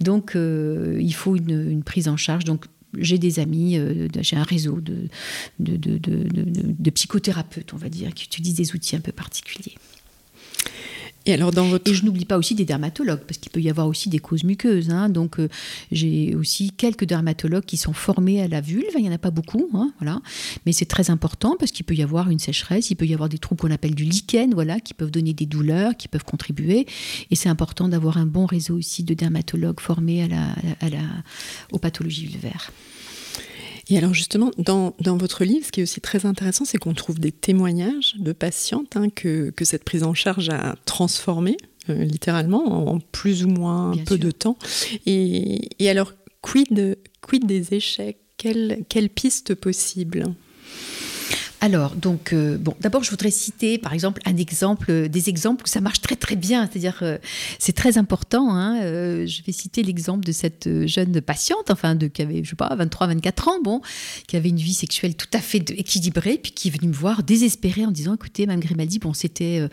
Donc, 0.00 0.34
euh, 0.34 0.98
il 1.00 1.14
faut 1.14 1.36
une, 1.36 1.82
prise 1.84 2.08
en 2.08 2.16
charge. 2.16 2.44
Donc, 2.44 2.64
j'ai 2.98 3.18
des 3.18 3.38
amis, 3.38 3.78
euh, 3.78 4.08
j'ai 4.20 4.36
un 4.36 4.42
réseau 4.42 4.80
de 4.80 5.08
de, 5.60 5.76
de, 5.76 5.98
de, 5.98 6.90
psychothérapeutes, 6.90 7.74
on 7.74 7.76
va 7.76 7.88
dire, 7.88 8.14
qui 8.14 8.24
utilisent 8.24 8.54
des 8.54 8.74
outils 8.74 8.96
un 8.96 9.00
peu 9.00 9.12
particuliers. 9.12 9.74
Et 11.26 11.34
alors 11.34 11.50
dans 11.50 11.66
votre... 11.66 11.90
Et 11.90 11.94
je 11.94 12.04
n'oublie 12.04 12.24
pas 12.24 12.38
aussi 12.38 12.54
des 12.54 12.64
dermatologues, 12.64 13.20
parce 13.26 13.38
qu'il 13.38 13.50
peut 13.50 13.60
y 13.60 13.68
avoir 13.68 13.88
aussi 13.88 14.08
des 14.08 14.20
causes 14.20 14.44
muqueuses. 14.44 14.90
Hein. 14.90 15.08
Donc 15.08 15.40
euh, 15.40 15.48
j'ai 15.90 16.34
aussi 16.36 16.70
quelques 16.70 17.04
dermatologues 17.04 17.64
qui 17.64 17.76
sont 17.76 17.92
formés 17.92 18.40
à 18.40 18.48
la 18.48 18.60
vulve. 18.60 18.92
Il 18.96 19.02
n'y 19.02 19.08
en 19.08 19.12
a 19.12 19.18
pas 19.18 19.32
beaucoup, 19.32 19.68
hein, 19.74 19.92
voilà. 19.98 20.20
Mais 20.64 20.72
c'est 20.72 20.86
très 20.86 21.10
important 21.10 21.56
parce 21.58 21.72
qu'il 21.72 21.84
peut 21.84 21.94
y 21.94 22.02
avoir 22.02 22.30
une 22.30 22.38
sécheresse, 22.38 22.90
il 22.90 22.94
peut 22.94 23.06
y 23.06 23.14
avoir 23.14 23.28
des 23.28 23.38
troubles 23.38 23.60
qu'on 23.60 23.70
appelle 23.72 23.94
du 23.94 24.04
lichen, 24.04 24.54
voilà, 24.54 24.78
qui 24.78 24.94
peuvent 24.94 25.10
donner 25.10 25.34
des 25.34 25.46
douleurs, 25.46 25.96
qui 25.96 26.06
peuvent 26.06 26.24
contribuer. 26.24 26.86
Et 27.30 27.36
c'est 27.36 27.48
important 27.48 27.88
d'avoir 27.88 28.18
un 28.18 28.26
bon 28.26 28.46
réseau 28.46 28.76
aussi 28.76 29.02
de 29.02 29.14
dermatologues 29.14 29.80
formés 29.80 30.22
à 30.22 30.28
la, 30.28 30.44
à 30.80 30.88
la, 30.88 31.02
aux 31.72 31.78
pathologies 31.78 32.26
vulvaires. 32.26 32.70
Et 33.88 33.98
alors 33.98 34.14
justement, 34.14 34.50
dans, 34.58 34.94
dans, 35.00 35.16
votre 35.16 35.44
livre, 35.44 35.64
ce 35.64 35.72
qui 35.72 35.80
est 35.80 35.82
aussi 35.84 36.00
très 36.00 36.26
intéressant, 36.26 36.64
c'est 36.64 36.78
qu'on 36.78 36.94
trouve 36.94 37.20
des 37.20 37.32
témoignages 37.32 38.16
de 38.18 38.32
patientes 38.32 38.96
hein, 38.96 39.10
que, 39.10 39.50
que, 39.50 39.64
cette 39.64 39.84
prise 39.84 40.02
en 40.02 40.12
charge 40.12 40.48
a 40.48 40.74
transformé, 40.86 41.56
euh, 41.88 42.04
littéralement, 42.04 42.90
en 42.90 42.98
plus 42.98 43.44
ou 43.44 43.48
moins 43.48 43.92
peu 44.06 44.18
de 44.18 44.32
temps. 44.32 44.58
Et, 45.06 45.68
et, 45.78 45.88
alors, 45.88 46.14
quid, 46.42 46.98
quid 47.20 47.46
des 47.46 47.74
échecs? 47.74 48.18
Quelle, 48.36 48.84
quelle 48.88 49.08
piste 49.08 49.54
possible? 49.54 50.24
Alors, 51.66 51.96
donc, 51.96 52.32
euh, 52.32 52.58
bon, 52.58 52.76
d'abord, 52.80 53.02
je 53.02 53.10
voudrais 53.10 53.32
citer, 53.32 53.76
par 53.76 53.92
exemple, 53.92 54.22
un 54.24 54.36
exemple, 54.36 54.88
euh, 54.88 55.08
des 55.08 55.28
exemples 55.28 55.64
où 55.64 55.66
ça 55.66 55.80
marche 55.80 56.00
très 56.00 56.14
très 56.14 56.36
bien. 56.36 56.68
C'est-à-dire, 56.70 57.00
euh, 57.02 57.18
c'est 57.58 57.72
très 57.72 57.98
important. 57.98 58.54
Hein, 58.54 58.76
je 59.26 59.42
vais 59.42 59.50
citer 59.50 59.82
l'exemple 59.82 60.24
de 60.24 60.30
cette 60.30 60.86
jeune 60.86 61.20
patiente, 61.20 61.72
enfin, 61.72 61.96
de, 61.96 62.06
qui 62.06 62.22
avait, 62.22 62.44
je 62.44 62.50
sais 62.50 62.56
pas, 62.56 62.72
23, 62.72 63.08
24 63.08 63.48
ans, 63.48 63.60
bon, 63.64 63.80
qui 64.28 64.36
avait 64.36 64.50
une 64.50 64.58
vie 64.58 64.74
sexuelle 64.74 65.16
tout 65.16 65.26
à 65.32 65.40
fait 65.40 65.68
équilibrée, 65.72 66.38
puis 66.40 66.52
qui 66.52 66.68
est 66.68 66.70
venue 66.70 66.86
me 66.88 66.94
voir 66.94 67.24
désespérée 67.24 67.84
en 67.84 67.90
disant, 67.90 68.14
écoutez, 68.14 68.46
Mme 68.46 68.60
Grimaldi, 68.60 69.00
bon, 69.00 69.12
c'était, 69.12 69.68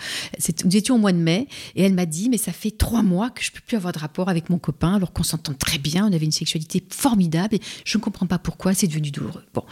nous 0.65 0.75
étions 0.75 0.95
au 0.95 0.99
mois 0.99 1.12
de 1.12 1.17
mai, 1.19 1.47
et 1.75 1.84
elle 1.84 1.93
m'a 1.93 2.08
dit, 2.08 2.27
mais 2.29 2.38
ça 2.38 2.51
fait 2.53 2.71
trois 2.71 3.03
mois 3.03 3.29
que 3.29 3.43
je 3.43 3.51
peux 3.51 3.62
plus 3.67 3.77
avoir 3.77 3.93
de 3.93 3.99
rapport 3.99 4.29
avec 4.29 4.49
mon 4.49 4.58
copain, 4.58 4.95
alors 4.95 5.13
qu'on 5.13 5.23
s'entend 5.23 5.53
très 5.53 5.77
bien, 5.77 6.08
on 6.08 6.13
avait 6.13 6.25
une 6.25 6.32
sexualité 6.32 6.84
formidable, 6.89 7.56
et 7.56 7.62
je 7.86 7.99
ne 7.99 8.03
comprends 8.03 8.25
pas 8.25 8.39
pourquoi 8.39 8.73
c'est 8.73 8.88
devenu 8.88 9.12
douloureux. 9.12 9.43
Bon, 9.53 9.63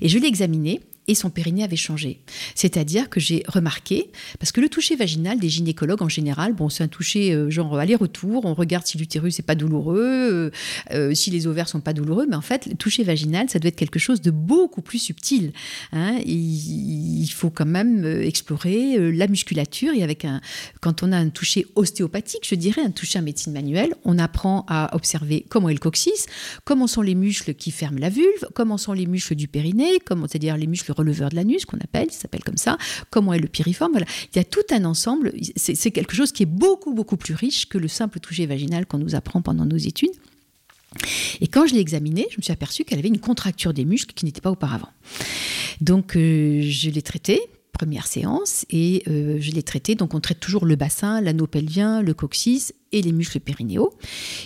et 0.00 0.08
je 0.08 0.18
l'ai 0.18 0.26
examiné 0.26 0.80
et 1.10 1.16
son 1.16 1.28
périnée 1.28 1.64
avait 1.64 1.74
changé. 1.74 2.20
C'est-à-dire 2.54 3.10
que 3.10 3.18
j'ai 3.18 3.42
remarqué, 3.48 4.10
parce 4.38 4.52
que 4.52 4.60
le 4.60 4.68
toucher 4.68 4.94
vaginal 4.94 5.40
des 5.40 5.48
gynécologues 5.48 6.02
en 6.02 6.08
général, 6.08 6.52
bon, 6.52 6.68
c'est 6.68 6.84
un 6.84 6.88
toucher 6.88 7.32
euh, 7.32 7.50
genre 7.50 7.76
aller-retour, 7.76 8.44
on 8.44 8.54
regarde 8.54 8.86
si 8.86 8.96
l'utérus 8.96 9.36
n'est 9.36 9.44
pas 9.44 9.56
douloureux, 9.56 9.98
euh, 10.00 10.50
euh, 10.92 11.12
si 11.12 11.32
les 11.32 11.48
ovaires 11.48 11.68
sont 11.68 11.80
pas 11.80 11.92
douloureux, 11.92 12.26
mais 12.30 12.36
en 12.36 12.42
fait, 12.42 12.66
le 12.66 12.74
toucher 12.74 13.02
vaginal, 13.02 13.50
ça 13.50 13.58
doit 13.58 13.70
être 13.70 13.76
quelque 13.76 13.98
chose 13.98 14.20
de 14.20 14.30
beaucoup 14.30 14.82
plus 14.82 15.00
subtil. 15.00 15.52
Hein. 15.92 16.20
Il, 16.24 17.28
faut 17.34 17.50
quand 17.50 17.66
même 17.66 18.04
explorer 18.04 19.12
la 19.12 19.26
musculature 19.26 19.92
et 19.94 20.02
avec 20.02 20.24
un, 20.24 20.40
quand 20.80 21.02
on 21.02 21.10
a 21.10 21.16
un 21.16 21.28
toucher 21.28 21.66
ostéopathique, 21.74 22.46
je 22.46 22.54
dirais 22.54 22.82
un 22.82 22.90
toucher 22.90 23.18
en 23.18 23.22
médecine 23.22 23.52
manuelle, 23.52 23.94
on 24.04 24.18
apprend 24.18 24.64
à 24.68 24.94
observer 24.94 25.44
comment 25.48 25.68
est 25.70 25.74
le 25.74 25.78
coccyx, 25.78 26.26
comment 26.64 26.86
sont 26.86 27.02
les 27.02 27.14
muscles 27.14 27.54
qui 27.54 27.70
ferment 27.70 27.98
la 27.98 28.10
vulve, 28.10 28.46
comment 28.54 28.78
sont 28.78 28.92
les 28.92 29.06
muscles 29.06 29.34
du 29.34 29.48
périnée, 29.48 29.98
c'est-à-dire 30.28 30.56
les 30.56 30.66
muscles 30.66 30.92
releveur 31.00 31.28
de 31.30 31.36
l'anus, 31.36 31.64
qu'on 31.64 31.78
appelle, 31.78 32.08
il 32.10 32.14
s'appelle 32.14 32.44
comme 32.44 32.56
ça, 32.56 32.78
comment 33.10 33.32
est 33.32 33.38
le 33.38 33.48
piriforme. 33.48 33.92
Voilà. 33.92 34.06
Il 34.32 34.36
y 34.36 34.40
a 34.40 34.44
tout 34.44 34.64
un 34.70 34.84
ensemble, 34.84 35.32
c'est 35.56 35.90
quelque 35.90 36.14
chose 36.14 36.32
qui 36.32 36.44
est 36.44 36.46
beaucoup, 36.46 36.94
beaucoup 36.94 37.16
plus 37.16 37.34
riche 37.34 37.68
que 37.68 37.78
le 37.78 37.88
simple 37.88 38.20
toucher 38.20 38.46
vaginal 38.46 38.86
qu'on 38.86 38.98
nous 38.98 39.14
apprend 39.14 39.42
pendant 39.42 39.66
nos 39.66 39.76
études. 39.76 40.10
Et 41.40 41.46
quand 41.46 41.66
je 41.66 41.74
l'ai 41.74 41.80
examinée, 41.80 42.26
je 42.30 42.36
me 42.38 42.42
suis 42.42 42.52
aperçue 42.52 42.84
qu'elle 42.84 42.98
avait 42.98 43.08
une 43.08 43.20
contracture 43.20 43.72
des 43.72 43.84
muscles 43.84 44.14
qui 44.14 44.24
n'était 44.24 44.40
pas 44.40 44.50
auparavant. 44.50 44.88
Donc 45.80 46.16
euh, 46.16 46.62
je 46.62 46.90
l'ai 46.90 47.02
traitée 47.02 47.40
première 47.80 48.06
séance 48.06 48.66
et 48.68 49.02
euh, 49.08 49.38
je 49.40 49.52
l'ai 49.52 49.62
traitée. 49.62 49.94
Donc 49.94 50.12
on 50.12 50.20
traite 50.20 50.38
toujours 50.38 50.66
le 50.66 50.76
bassin, 50.76 51.22
l'anneau 51.22 51.46
pelvien, 51.46 52.02
le 52.02 52.12
coccyx 52.12 52.74
et 52.92 53.02
les 53.02 53.12
muscles 53.12 53.40
périnéaux. 53.40 53.92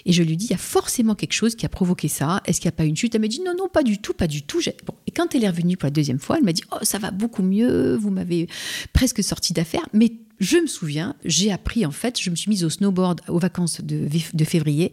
Et 0.04 0.12
je 0.12 0.22
lui 0.22 0.36
dis, 0.36 0.46
il 0.46 0.50
y 0.50 0.54
a 0.54 0.58
forcément 0.58 1.14
quelque 1.14 1.32
chose 1.32 1.54
qui 1.54 1.66
a 1.66 1.68
provoqué 1.68 2.08
ça. 2.08 2.42
Est-ce 2.46 2.60
qu'il 2.60 2.68
n'y 2.68 2.74
a 2.74 2.76
pas 2.76 2.84
une 2.84 2.96
chute? 2.96 3.14
Elle 3.14 3.20
m'a 3.20 3.28
dit, 3.28 3.40
non, 3.44 3.54
non, 3.56 3.68
pas 3.68 3.82
du 3.82 3.98
tout, 3.98 4.14
pas 4.14 4.26
du 4.26 4.42
tout. 4.42 4.60
Et 5.06 5.10
quand 5.10 5.34
elle 5.34 5.44
est 5.44 5.48
revenue 5.48 5.76
pour 5.76 5.86
la 5.86 5.90
deuxième 5.90 6.18
fois, 6.18 6.36
elle 6.38 6.44
m'a 6.44 6.52
dit, 6.52 6.64
oh, 6.72 6.78
ça 6.82 6.98
va 6.98 7.10
beaucoup 7.10 7.42
mieux, 7.42 7.96
vous 7.96 8.10
m'avez 8.10 8.48
presque 8.92 9.22
sorti 9.22 9.52
d'affaire. 9.52 9.88
Mais 9.92 10.12
je 10.40 10.58
me 10.58 10.66
souviens, 10.66 11.14
j'ai 11.24 11.52
appris 11.52 11.86
en 11.86 11.90
fait, 11.90 12.20
je 12.20 12.28
me 12.28 12.36
suis 12.36 12.48
mise 12.48 12.64
au 12.64 12.70
snowboard 12.70 13.20
aux 13.28 13.38
vacances 13.38 13.80
de, 13.80 14.08
février 14.44 14.92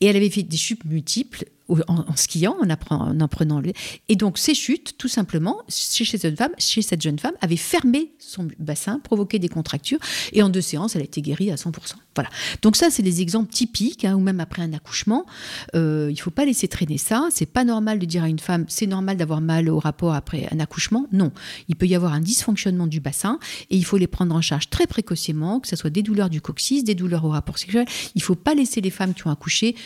et 0.00 0.06
elle 0.06 0.16
avait 0.16 0.30
fait 0.30 0.42
des 0.42 0.56
chutes 0.56 0.84
multiples 0.84 1.44
en, 1.88 2.14
skiant, 2.14 2.56
en, 2.62 2.94
en, 2.94 3.20
en 3.20 3.28
prenant. 3.28 3.60
Et 4.08 4.16
donc 4.16 4.38
ces 4.38 4.54
chutes, 4.54 4.96
tout 4.96 5.08
simplement, 5.08 5.62
chez, 5.68 6.04
cette 6.04 6.22
jeune 6.22 6.36
femme, 6.36 6.52
chez 6.58 6.82
cette 6.82 7.02
jeune 7.02 7.18
femme, 7.18 7.34
avaient 7.40 7.56
fermé 7.56 8.12
son 8.18 8.48
bassin, 8.58 9.00
provoqué 9.00 9.38
des 9.38 9.48
contractures 9.48 9.98
et 10.32 10.42
en 10.42 10.48
deux 10.48 10.60
séances, 10.60 10.94
elle 10.94 11.02
a 11.02 11.06
été 11.06 11.20
guérie 11.20 11.50
à 11.50 11.56
100%. 11.56 11.94
Voilà. 12.16 12.30
Donc 12.62 12.76
ça, 12.76 12.90
c'est 12.90 13.02
des 13.02 13.20
exemples 13.20 13.52
typiques, 13.52 14.04
hein, 14.04 14.14
ou 14.14 14.20
même 14.20 14.40
après 14.40 14.62
un 14.62 14.72
accouchement, 14.72 15.26
euh, 15.74 16.08
il 16.10 16.16
faut 16.16 16.30
pas 16.30 16.44
laisser 16.44 16.66
traîner 16.66 16.98
ça. 16.98 17.28
C'est 17.30 17.46
pas 17.46 17.64
normal 17.64 17.98
de 17.98 18.06
dire 18.06 18.24
à 18.24 18.28
une 18.28 18.38
femme, 18.38 18.64
c'est 18.68 18.86
normal 18.86 19.18
d'avoir 19.18 19.40
mal 19.40 19.68
au 19.68 19.78
rapport 19.78 20.14
après 20.14 20.48
un 20.50 20.58
accouchement. 20.58 21.06
Non, 21.12 21.30
il 21.68 21.76
peut 21.76 21.86
y 21.86 21.94
avoir 21.94 22.14
un 22.14 22.20
dysfonctionnement 22.20 22.86
du 22.86 23.00
bassin 23.00 23.38
et 23.70 23.76
il 23.76 23.84
faut 23.84 23.98
les 23.98 24.06
prendre 24.06 24.34
en 24.34 24.40
charge 24.40 24.70
très 24.70 24.86
précocement, 24.86 25.60
que 25.60 25.68
ce 25.68 25.76
soit 25.76 25.90
des 25.90 26.02
douleurs 26.02 26.30
du 26.30 26.40
coccyx, 26.40 26.84
des 26.84 26.94
douleurs 26.94 27.24
au 27.24 27.28
rapport 27.28 27.58
sexuel. 27.58 27.86
Il 28.14 28.22
faut 28.22 28.34
pas 28.34 28.54
laisser 28.54 28.80
les 28.80 28.90
femmes 28.90 29.12
qui 29.14 29.26
ont 29.26 29.30
accouché 29.30 29.76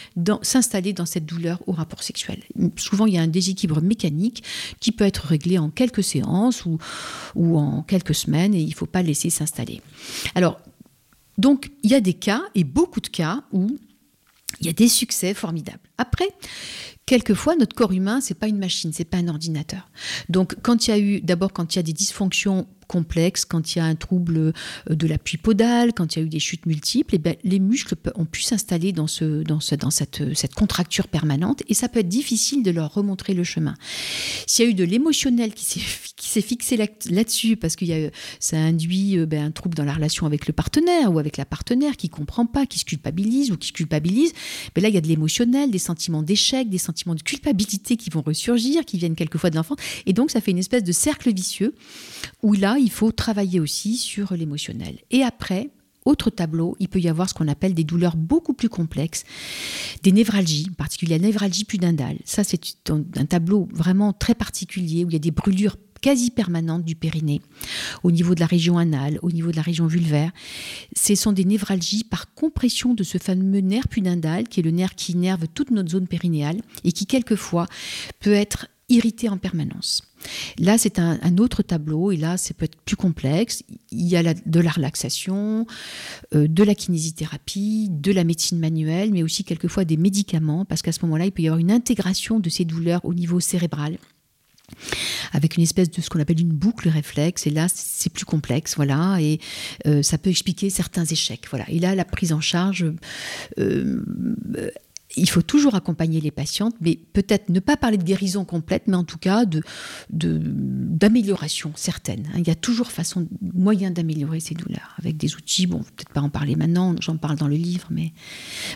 s'installer 0.43 0.93
dans 0.93 1.07
cette 1.07 1.27
douleur 1.27 1.59
au 1.67 1.73
rapport 1.73 2.03
sexuel. 2.03 2.43
Souvent, 2.77 3.07
il 3.07 3.15
y 3.15 3.19
a 3.19 3.23
un 3.23 3.27
déséquilibre 3.27 3.83
mécanique 3.83 4.45
qui 4.79 4.93
peut 4.93 5.05
être 5.05 5.27
réglé 5.27 5.59
en 5.59 5.71
quelques 5.71 6.05
séances 6.05 6.65
ou, 6.65 6.79
ou 7.35 7.59
en 7.59 7.83
quelques 7.83 8.15
semaines 8.15 8.55
et 8.55 8.61
il 8.61 8.69
ne 8.69 8.75
faut 8.75 8.87
pas 8.87 9.03
laisser 9.03 9.31
s'installer. 9.31 9.83
Alors, 10.35 10.61
donc, 11.41 11.71
il 11.83 11.91
y 11.91 11.95
a 11.95 12.01
des 12.01 12.15
cas, 12.15 12.43
et 12.55 12.65
beaucoup 12.65 13.01
de 13.01 13.09
cas, 13.09 13.43
où 13.53 13.79
il 14.61 14.67
y 14.67 14.69
a 14.69 14.73
des 14.73 14.89
succès 14.89 15.33
formidables. 15.35 15.81
Après, 15.97 16.29
quelquefois, 17.07 17.57
notre 17.57 17.75
corps 17.75 17.93
humain, 17.93 18.21
c'est 18.21 18.39
pas 18.39 18.49
une 18.49 18.59
machine, 18.59 18.93
c'est 18.93 19.05
pas 19.05 19.19
un 19.19 19.29
ordinateur. 19.29 19.91
Donc, 20.29 20.57
quand 20.63 20.87
il 20.87 20.91
y 20.91 20.95
a 20.95 20.99
eu, 20.99 21.21
d'abord, 21.21 21.53
quand 21.53 21.75
il 21.75 21.79
y 21.79 21.81
a 21.81 21.83
des 21.83 21.93
dysfonctions 21.93 22.67
complexes, 22.91 23.45
quand 23.45 23.73
il 23.73 23.79
y 23.79 23.81
a 23.81 23.85
un 23.85 23.95
trouble 23.95 24.37
euh, 24.37 24.53
de 24.91 25.07
l'appui 25.07 25.37
podal, 25.37 25.93
quand 25.93 26.17
il 26.17 26.19
y 26.19 26.23
a 26.23 26.25
eu 26.25 26.29
des 26.29 26.41
chutes 26.41 26.67
multiples, 26.67 27.15
eh 27.15 27.19
ben, 27.19 27.37
les 27.45 27.61
muscles 27.61 27.95
ont 28.17 28.25
pu 28.25 28.43
s'installer 28.43 28.91
dans, 28.91 29.07
ce, 29.07 29.45
dans, 29.45 29.61
ce, 29.61 29.77
dans 29.77 29.91
cette, 29.91 30.21
contracture 30.57 31.07
permanente 31.07 31.63
et 31.69 31.75
ça 31.75 31.89
peut 31.89 32.01
être 32.01 32.09
difficile 32.09 32.65
de 32.65 32.73
leur 32.73 32.93
remontrer 32.93 33.33
le 33.33 33.45
chemin. 33.45 33.77
S'il 34.47 34.65
y 34.65 34.69
a 34.69 34.71
eu 34.73 34.75
de 34.75 34.83
l'émotionnel 34.83 35.55
qui 35.55 35.65
s'est 36.17 36.41
fixé 36.43 36.77
là-dessus 36.77 37.57
parce 37.57 37.77
que 37.77 37.85
ça 38.41 38.57
induit 38.57 39.19
euh, 39.19 39.27
ben, 39.27 39.45
un 39.45 39.51
trouble 39.53 39.77
dans 39.77 39.85
la 39.85 39.95
relation 39.95 40.27
avec 40.27 40.49
le 40.49 40.53
partenaire 40.53 41.13
ou 41.13 41.21
avec 41.21 41.37
la 41.37 41.45
partenaire 41.45 41.97
qui 41.97 42.09
comprend 42.09 42.47
pas, 42.47 42.67
qui 42.67 42.81
se 42.81 42.85
culpabilise 42.85 43.53
ou 43.53 43.57
qui 43.57 43.69
se 43.69 43.73
culpabilise, 43.73 44.33
ben 44.75 44.83
là 44.83 44.89
il 44.89 44.97
y 44.97 44.99
a 44.99 45.01
de 45.01 45.07
l'émotionnel, 45.07 45.71
des 45.71 45.79
sentiments 45.79 46.25
d'échec, 46.25 46.69
des 46.69 46.79
sentiments 46.79 46.90
de 46.93 47.23
culpabilité 47.23 47.97
qui 47.97 48.11
vont 48.11 48.23
ressurgir, 48.23 48.85
qui 48.85 48.99
viennent 48.99 49.15
quelquefois 49.15 49.51
de 49.51 49.57
l'enfant, 49.57 49.77
et 50.07 50.13
donc 50.13 50.31
ça 50.31 50.41
fait 50.41 50.51
une 50.51 50.59
espèce 50.59 50.85
de 50.85 50.93
cercle 50.93 51.33
vicieux 51.33 51.75
où 52.43 52.53
là 52.53 52.77
il 52.79 52.91
faut 52.91 53.13
travailler 53.13 53.61
aussi 53.61 53.97
sur 53.97 54.35
l'émotionnel. 54.35 54.99
Et 55.11 55.23
après, 55.23 55.71
autre 56.05 56.31
tableau, 56.31 56.77
il 56.81 56.89
peut 56.89 57.01
y 57.01 57.09
avoir 57.09 57.29
ce 57.29 57.35
qu'on 57.35 57.49
appelle 57.49 57.75
des 57.75 57.85
douleurs 57.85 58.17
beaucoup 58.17 58.55
plus 58.55 58.69
complexes, 58.69 59.25
des 60.03 60.13
névralgies, 60.13 60.67
en 60.71 60.75
particulier 60.75 61.19
la 61.19 61.27
névralgie 61.27 61.65
pudendale. 61.65 62.17
Ça, 62.25 62.43
c'est 62.43 62.61
un 62.89 63.27
tableau 63.27 63.69
vraiment 63.73 64.13
très 64.13 64.35
particulier 64.35 65.05
où 65.05 65.11
il 65.11 65.13
y 65.13 65.17
a 65.17 65.21
des 65.21 65.31
brûlures 65.31 65.77
quasi 66.01 66.31
permanentes 66.31 66.85
du 66.85 66.95
périnée, 66.95 67.41
au 68.03 68.11
niveau 68.11 68.35
de 68.35 68.41
la 68.41 68.47
région 68.47 68.79
anale, 68.79 69.19
au 69.23 69.31
niveau 69.31 69.51
de 69.51 69.57
la 69.57 69.63
région 69.63 69.87
vulvaire. 69.87 70.33
Ce 70.97 71.15
sont 71.15 71.33
des 71.33 71.45
névralgies 71.45 72.05
par 72.05 72.33
compression 72.35 72.95
de 72.95 73.03
ce 73.03 73.19
fameux 73.19 73.61
nerf 73.61 73.89
pudendal, 73.89 74.49
qui 74.49 74.61
est 74.61 74.63
le 74.63 74.71
nerf 74.71 74.95
qui 74.95 75.13
innerve 75.13 75.47
toute 75.55 75.71
notre 75.71 75.91
zone 75.91 76.07
périnéale 76.07 76.61
et 76.85 76.93
qui, 76.93 77.07
quelquefois, 77.07 77.67
peut 78.21 78.33
être 78.33 78.67
irrité 78.91 79.29
en 79.29 79.39
permanence. 79.39 80.03
Là, 80.59 80.77
c'est 80.77 80.99
un, 80.99 81.39
autre 81.39 81.63
tableau, 81.63 82.11
et 82.11 82.17
là, 82.17 82.37
c'est 82.37 82.55
peut 82.55 82.65
être 82.65 82.77
plus 82.77 82.97
complexe. 82.97 83.63
Il 83.91 84.07
y 84.07 84.17
a 84.17 84.35
de 84.35 84.61
la 84.61 84.71
relaxation, 84.71 85.67
euh, 86.35 86.47
de 86.47 86.63
la 86.63 86.75
kinésithérapie, 86.75 87.89
de 87.91 88.13
la 88.13 88.25
médecine 88.25 88.59
manuelle, 88.59 89.13
mais 89.13 89.23
aussi 89.23 89.45
quelquefois 89.45 89.85
des 89.85 89.97
médicaments, 89.97 90.65
parce 90.65 90.83
qu'à 90.83 90.93
ce 90.93 91.01
moment-là, 91.03 91.27
il 91.27 91.33
peut 91.33 91.43
y 91.43 91.47
avoir 91.47 91.61
une 91.61 91.71
intégration 91.71 92.41
de 92.41 92.51
ces 92.51 92.65
douleurs 92.65 93.05
au 93.05 93.15
niveau 93.15 93.41
cérébral 93.41 93.97
avec 95.33 95.57
une 95.57 95.63
espèce 95.63 95.91
de 95.91 96.01
ce 96.01 96.09
qu'on 96.09 96.21
appelle 96.21 96.41
une 96.41 96.53
boucle 96.53 96.89
réflexe. 96.89 97.47
Et 97.47 97.51
là, 97.51 97.67
c'est 97.73 98.11
plus 98.11 98.25
complexe, 98.25 98.77
voilà, 98.77 99.19
et 99.21 99.41
euh, 99.87 100.03
ça 100.03 100.19
peut 100.19 100.31
expliquer 100.31 100.71
certains 100.71 101.05
échecs, 101.05 101.47
voilà. 101.51 101.65
Et 101.69 101.79
là, 101.79 101.95
la 101.95 102.05
prise 102.05 102.33
en 102.33 102.41
charge 102.41 102.87
euh, 103.59 104.03
il 105.17 105.29
faut 105.29 105.43
toujours 105.43 105.75
accompagner 105.75 106.21
les 106.21 106.31
patientes, 106.31 106.75
mais 106.81 106.97
peut-être 106.97 107.49
ne 107.49 107.61
pas 107.61 107.77
parler 107.77 107.99
de 107.99 108.05
guérison 108.05 108.45
complète, 108.45 108.85
mais 108.87 108.97
en 108.97 109.05
tout 109.05 109.19
cas 109.19 109.45
de, 109.45 109.63
d'amélioration 110.11 111.73
certaine. 111.75 112.29
Il 112.37 112.47
y 112.47 112.51
a 112.51 112.55
toujours 112.55 112.93
façon, 112.93 113.27
moyen 113.55 113.91
d'améliorer 113.91 114.41
ces 114.41 114.55
douleurs 114.55 114.95
avec 114.99 115.17
des 115.17 115.35
outils. 115.35 115.67
Bon, 115.67 115.79
peut-être 115.79 116.13
pas 116.13 116.21
en 116.21 116.31
parler 116.31 116.57
maintenant, 116.57 116.95
j'en 117.01 117.17
parle 117.17 117.37
dans 117.37 117.49
le 117.49 117.57
livre, 117.57 117.89
mais 117.91 118.13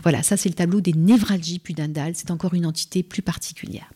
voilà, 0.03 0.23
ça 0.23 0.37
c'est 0.37 0.49
le 0.49 0.55
tableau 0.55 0.81
des 0.81 0.93
névralgies 0.93 1.59
pudendales. 1.59 2.15
C'est 2.17 2.31
encore 2.31 2.55
une 2.55 2.67
entité 2.67 3.03
plus 3.03 3.23
particulière. 3.23 3.91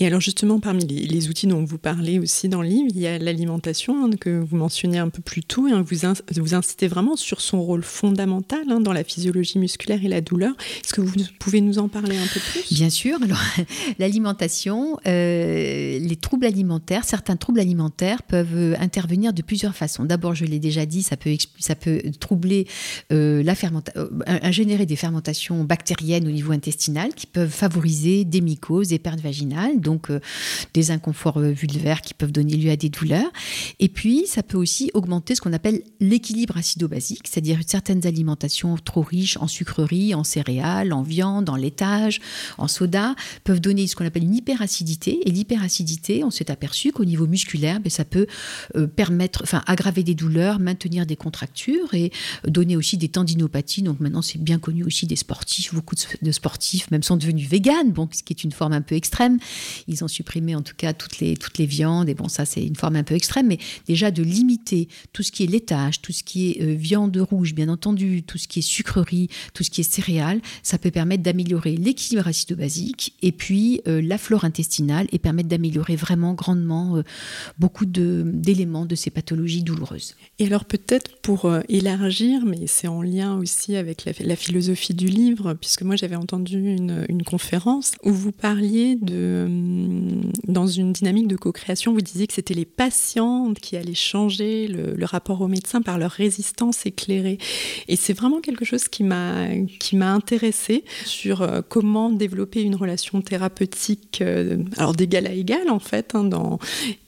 Et 0.00 0.06
alors 0.06 0.20
justement, 0.20 0.60
parmi 0.60 0.84
les, 0.86 1.28
outils 1.28 1.46
dont 1.46 1.64
vous 1.64 1.78
parlez 1.78 2.18
aussi 2.18 2.48
dans 2.48 2.62
le 2.62 2.68
livre, 2.68 2.88
il 2.94 3.00
y 3.00 3.06
a 3.06 3.18
l'alimentation 3.18 4.04
hein, 4.04 4.10
que 4.18 4.30
vous 4.40 4.56
mentionnez 4.56 4.98
un 4.98 5.08
peu 5.08 5.22
plus 5.22 5.42
tôt. 5.42 5.66
Hein, 5.66 5.82
vous, 5.82 5.96
vous 6.40 6.54
incitez 6.54 6.88
vraiment 6.88 7.16
sur 7.16 7.40
son 7.40 7.62
rôle 7.62 7.82
fondamental 7.82 8.64
hein, 8.70 8.80
dans 8.80 8.92
la 8.92 9.04
physiologie 9.04 9.58
musculaire 9.58 10.04
et 10.04 10.08
la 10.08 10.20
douleur. 10.20 10.54
Est-ce 10.84 10.92
que 10.92 11.00
vous 11.00 11.14
pouvez 11.38 11.60
nous 11.60 11.78
en 11.78 11.88
parler 11.88 12.16
un 12.16 12.26
peu 12.26 12.40
plus? 12.40 12.74
Bien 12.74 12.90
sûr. 12.90 13.18
Alors, 13.22 13.40
l'alimentation, 13.98 14.98
euh, 15.06 15.98
les 15.98 16.16
troubles 16.16 16.46
alimentaires, 16.46 17.04
certains 17.04 17.36
troubles 17.36 17.60
alimentaires 17.60 18.22
peuvent 18.22 18.56
euh, 18.56 18.74
intervenir 18.78 19.32
de 19.32 19.42
plusieurs 19.42 19.74
façons. 19.74 20.04
D'abord, 20.04 20.34
je 20.34 20.44
l'ai 20.44 20.58
déjà 20.58 20.86
dit, 20.86 21.02
ça 21.02 21.16
peut, 21.16 21.36
ça 21.58 21.74
peut 21.74 22.02
troubler 22.20 22.66
euh, 23.12 23.42
la 23.42 23.54
fermentation, 23.54 24.08
générer 24.50 24.86
des 24.86 24.96
fermentations 24.96 25.64
bactériennes 25.64 26.26
au 26.26 26.30
niveau 26.30 26.52
intestinal 26.52 27.14
qui 27.14 27.26
peuvent 27.26 27.50
favoriser 27.50 28.24
des 28.24 28.40
mycoses 28.40 28.87
des 28.88 28.98
pertes 28.98 29.20
vaginales, 29.20 29.80
donc 29.80 30.10
euh, 30.10 30.20
des 30.74 30.90
inconforts 30.90 31.38
euh, 31.38 31.50
vulvaires 31.50 32.02
qui 32.02 32.14
peuvent 32.14 32.32
donner 32.32 32.56
lieu 32.56 32.70
à 32.70 32.76
des 32.76 32.88
douleurs. 32.88 33.30
Et 33.78 33.88
puis, 33.88 34.24
ça 34.26 34.42
peut 34.42 34.56
aussi 34.56 34.90
augmenter 34.94 35.34
ce 35.34 35.40
qu'on 35.40 35.52
appelle 35.52 35.82
l'équilibre 36.00 36.56
acido-basique, 36.56 37.28
c'est-à-dire 37.28 37.60
certaines 37.66 38.06
alimentations 38.06 38.76
trop 38.76 39.02
riches 39.02 39.36
en 39.38 39.46
sucreries, 39.46 40.14
en 40.14 40.24
céréales, 40.24 40.92
en 40.92 41.02
viande, 41.02 41.48
en 41.48 41.56
laitage, 41.56 42.20
en 42.58 42.68
soda, 42.68 43.14
peuvent 43.44 43.60
donner 43.60 43.86
ce 43.86 43.96
qu'on 43.96 44.06
appelle 44.06 44.24
une 44.24 44.34
hyperacidité. 44.34 45.20
Et 45.26 45.30
l'hyperacidité, 45.30 46.24
on 46.24 46.30
s'est 46.30 46.50
aperçu 46.50 46.92
qu'au 46.92 47.04
niveau 47.04 47.26
musculaire, 47.26 47.80
ben, 47.80 47.90
ça 47.90 48.04
peut 48.04 48.26
euh, 48.76 48.86
permettre, 48.86 49.42
enfin, 49.42 49.62
aggraver 49.66 50.02
des 50.02 50.14
douleurs, 50.14 50.58
maintenir 50.58 51.06
des 51.06 51.16
contractures 51.16 51.94
et 51.94 52.12
donner 52.46 52.76
aussi 52.76 52.96
des 52.96 53.08
tendinopathies. 53.08 53.82
Donc 53.82 54.00
maintenant, 54.00 54.22
c'est 54.22 54.38
bien 54.38 54.58
connu 54.58 54.84
aussi 54.84 55.06
des 55.06 55.16
sportifs. 55.16 55.74
Beaucoup 55.74 55.94
de 56.22 56.32
sportifs 56.32 56.90
même 56.90 57.02
sont 57.02 57.16
devenus 57.16 57.48
véganes, 57.48 57.92
bon, 57.92 58.08
ce 58.12 58.22
qui 58.22 58.32
est 58.32 58.44
une 58.44 58.52
forme 58.52 58.72
un 58.78 58.82
peu 58.82 58.94
extrême. 58.94 59.38
Ils 59.86 60.04
ont 60.04 60.08
supprimé 60.08 60.54
en 60.54 60.62
tout 60.62 60.74
cas 60.76 60.92
toutes 60.92 61.18
les, 61.18 61.36
toutes 61.36 61.58
les 61.58 61.66
viandes, 61.66 62.08
et 62.08 62.14
bon, 62.14 62.28
ça 62.28 62.44
c'est 62.44 62.64
une 62.64 62.76
forme 62.76 62.96
un 62.96 63.02
peu 63.02 63.14
extrême, 63.14 63.46
mais 63.48 63.58
déjà 63.86 64.10
de 64.10 64.22
limiter 64.22 64.88
tout 65.12 65.22
ce 65.22 65.32
qui 65.32 65.44
est 65.44 65.46
laitage, 65.46 66.00
tout 66.00 66.12
ce 66.12 66.22
qui 66.22 66.50
est 66.50 66.62
euh, 66.62 66.74
viande 66.74 67.16
rouge, 67.16 67.54
bien 67.54 67.68
entendu, 67.68 68.22
tout 68.22 68.38
ce 68.38 68.48
qui 68.48 68.60
est 68.60 68.62
sucrerie, 68.62 69.28
tout 69.54 69.62
ce 69.62 69.70
qui 69.70 69.80
est 69.80 69.90
céréales, 69.90 70.40
ça 70.62 70.78
peut 70.78 70.90
permettre 70.90 71.22
d'améliorer 71.22 71.76
l'équilibre 71.76 72.26
acido-basique 72.28 73.14
et 73.22 73.32
puis 73.32 73.80
euh, 73.86 74.00
la 74.02 74.18
flore 74.18 74.44
intestinale 74.44 75.06
et 75.12 75.18
permettre 75.18 75.48
d'améliorer 75.48 75.96
vraiment 75.96 76.34
grandement 76.34 76.96
euh, 76.96 77.02
beaucoup 77.58 77.86
d'éléments 77.86 78.86
de, 78.86 78.94
ces 78.94 79.10
pathologies 79.10 79.62
douloureuses. 79.62 80.16
Et 80.38 80.46
alors 80.46 80.64
peut-être 80.64 81.20
pour 81.22 81.50
élargir, 81.68 82.44
mais 82.44 82.66
c'est 82.66 82.88
en 82.88 83.00
lien 83.00 83.36
aussi 83.36 83.76
avec 83.76 84.04
la, 84.04 84.36
philosophie 84.36 84.94
du 84.94 85.06
livre, 85.06 85.54
puisque 85.54 85.82
moi 85.82 85.94
j'avais 85.96 86.16
entendu 86.16 86.58
une, 86.58 87.06
une 87.08 87.22
conférence 87.22 87.92
où 88.02 88.12
vous 88.12 88.32
parlez 88.32 88.57
hum, 88.60 90.32
dans 90.46 90.66
une 90.66 90.92
dynamique 90.92 91.28
de 91.28 91.36
co-création, 91.36 91.92
vous 91.92 92.00
disiez 92.00 92.26
que 92.26 92.34
c'était 92.34 92.54
les 92.54 92.64
patientes 92.64 93.58
qui 93.60 93.76
allaient 93.76 93.94
changer 93.94 94.68
le, 94.68 95.04
rapport 95.04 95.40
aux 95.40 95.48
médecins 95.48 95.80
par 95.80 95.98
leur 95.98 96.10
résistance 96.10 96.84
éclairée. 96.84 97.38
Et 97.88 97.96
c'est 97.96 98.12
vraiment 98.12 98.40
quelque 98.40 98.66
chose 98.66 98.88
qui 98.88 99.04
m'a 99.04 99.48
qui 99.80 99.96
m'a 99.96 100.12
intéressée 100.12 100.84
sur 101.06 101.40
euh, 101.40 101.62
comment 101.66 102.10
développer 102.10 102.62
une 102.62 102.74
relation 102.74 103.22
thérapeutique, 103.22 104.20
euh, 104.20 104.58
alors 104.76 104.94
d'égal 104.94 105.26
à 105.26 105.32
égal 105.32 105.70
en 105.70 105.78
fait, 105.78 106.14
hein, 106.14 106.28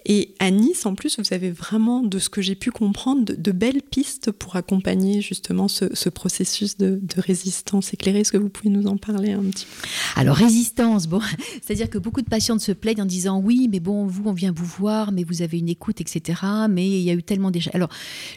et 0.07 0.35
à 0.39 0.51
Nice, 0.51 0.87
en 0.87 0.95
plus, 0.95 1.19
vous 1.19 1.35
avez 1.35 1.51
vraiment, 1.51 2.03
de 2.03 2.19
ce 2.19 2.31
que 2.31 2.41
j'ai 2.41 2.55
pu 2.55 2.71
comprendre, 2.71 3.25
de, 3.25 3.53
belles 3.53 3.83
pistes 3.83 4.33
pour 4.33 4.57
accompagner 4.57 5.21
justement 5.21 5.69
ce, 5.69 6.09
processus 6.09 6.79
de, 6.79 7.01
résistance 7.17 7.93
éclairée. 7.93 8.21
Est-ce 8.21 8.33
que 8.33 8.39
vous 8.39 8.49
pouvez 8.49 8.71
nous 8.71 8.87
en 8.87 8.97
parler 8.97 9.33
un 9.33 9.43
petit 9.43 9.67
peu? 9.67 9.89
Alors, 10.17 10.37
résistance, 10.37 11.07
bon, 11.07 11.21
c'est-à-dire 11.63 11.91
que 11.91 11.99
beaucoup 11.99 12.23
de 12.23 12.29
patientes 12.29 12.61
se 12.61 12.73
plaignent 12.73 13.03
en 13.03 13.07
disant 13.07 13.41
oui, 13.41 13.69
mais 13.71 13.81
bon, 13.81 14.07
vous, 14.07 14.23
on 14.27 14.33
vient 14.33 14.53
vous 14.53 14.65
voir, 14.65 15.13
mais 15.13 15.25
vous 15.25 15.43
avez 15.43 15.59
une 15.59 15.69
écoute, 15.69 16.01
etc. 16.01 16.41
Mais 16.69 16.89
il 16.89 17.03
y 17.03 17.11
a 17.11 17.15
eu 17.15 17.23
tellement 17.23 17.51
déjà. 17.51 17.71
Alors, 17.75 17.89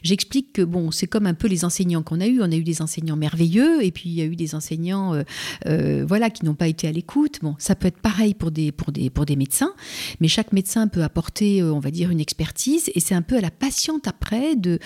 j'explique 0.04 0.54
que 0.54 0.62
bon, 0.62 0.92
c'est 0.92 1.08
comme 1.08 1.28
un 1.28 1.34
peu 1.34 1.48
les 1.48 1.66
enseignants 1.66 2.04
qu'on 2.04 2.20
a 2.20 2.28
eu. 2.28 2.42
On 2.42 2.52
a 2.52 2.56
eu 2.56 2.64
des 2.64 2.82
enseignants 2.82 3.16
merveilleux, 3.16 3.84
et 3.84 3.92
puis 3.92 4.10
il 4.10 4.16
y 4.16 4.22
a 4.22 4.26
eu 4.26 4.36
des 4.36 4.56
enseignants, 4.56 5.14
euh, 5.14 5.24
euh, 5.68 6.06
voilà, 6.08 6.30
qui 6.30 6.46
n'ont 6.46 6.56
pas 6.56 6.68
été 6.68 6.88
à 6.88 6.92
l'écoute. 6.92 7.40
Bon, 7.42 7.56
ça 7.58 7.76
peut 7.76 7.88
être 7.88 8.00
pareil 8.00 8.34
pour 8.34 8.52
des, 8.52 8.72
pour 8.72 8.92
des, 8.92 9.10
pour 9.10 9.26
des 9.26 9.36
médecins, 9.36 9.74
mais 10.20 10.28
chaque 10.28 10.54
médecin 10.54 10.88
peut 10.88 11.04
apporter 11.04 11.62
euh, 11.62 11.74
on 11.74 11.80
va 11.80 11.92
dire, 11.92 12.10
une 12.10 12.20
expertise. 12.20 12.90
Et 12.96 13.00
c'est 13.00 13.16
un 13.16 13.22
peu 13.22 13.38
à 13.38 13.42
la 13.42 13.52
patiente 13.52 14.08
après 14.08 14.56
de 14.56 14.80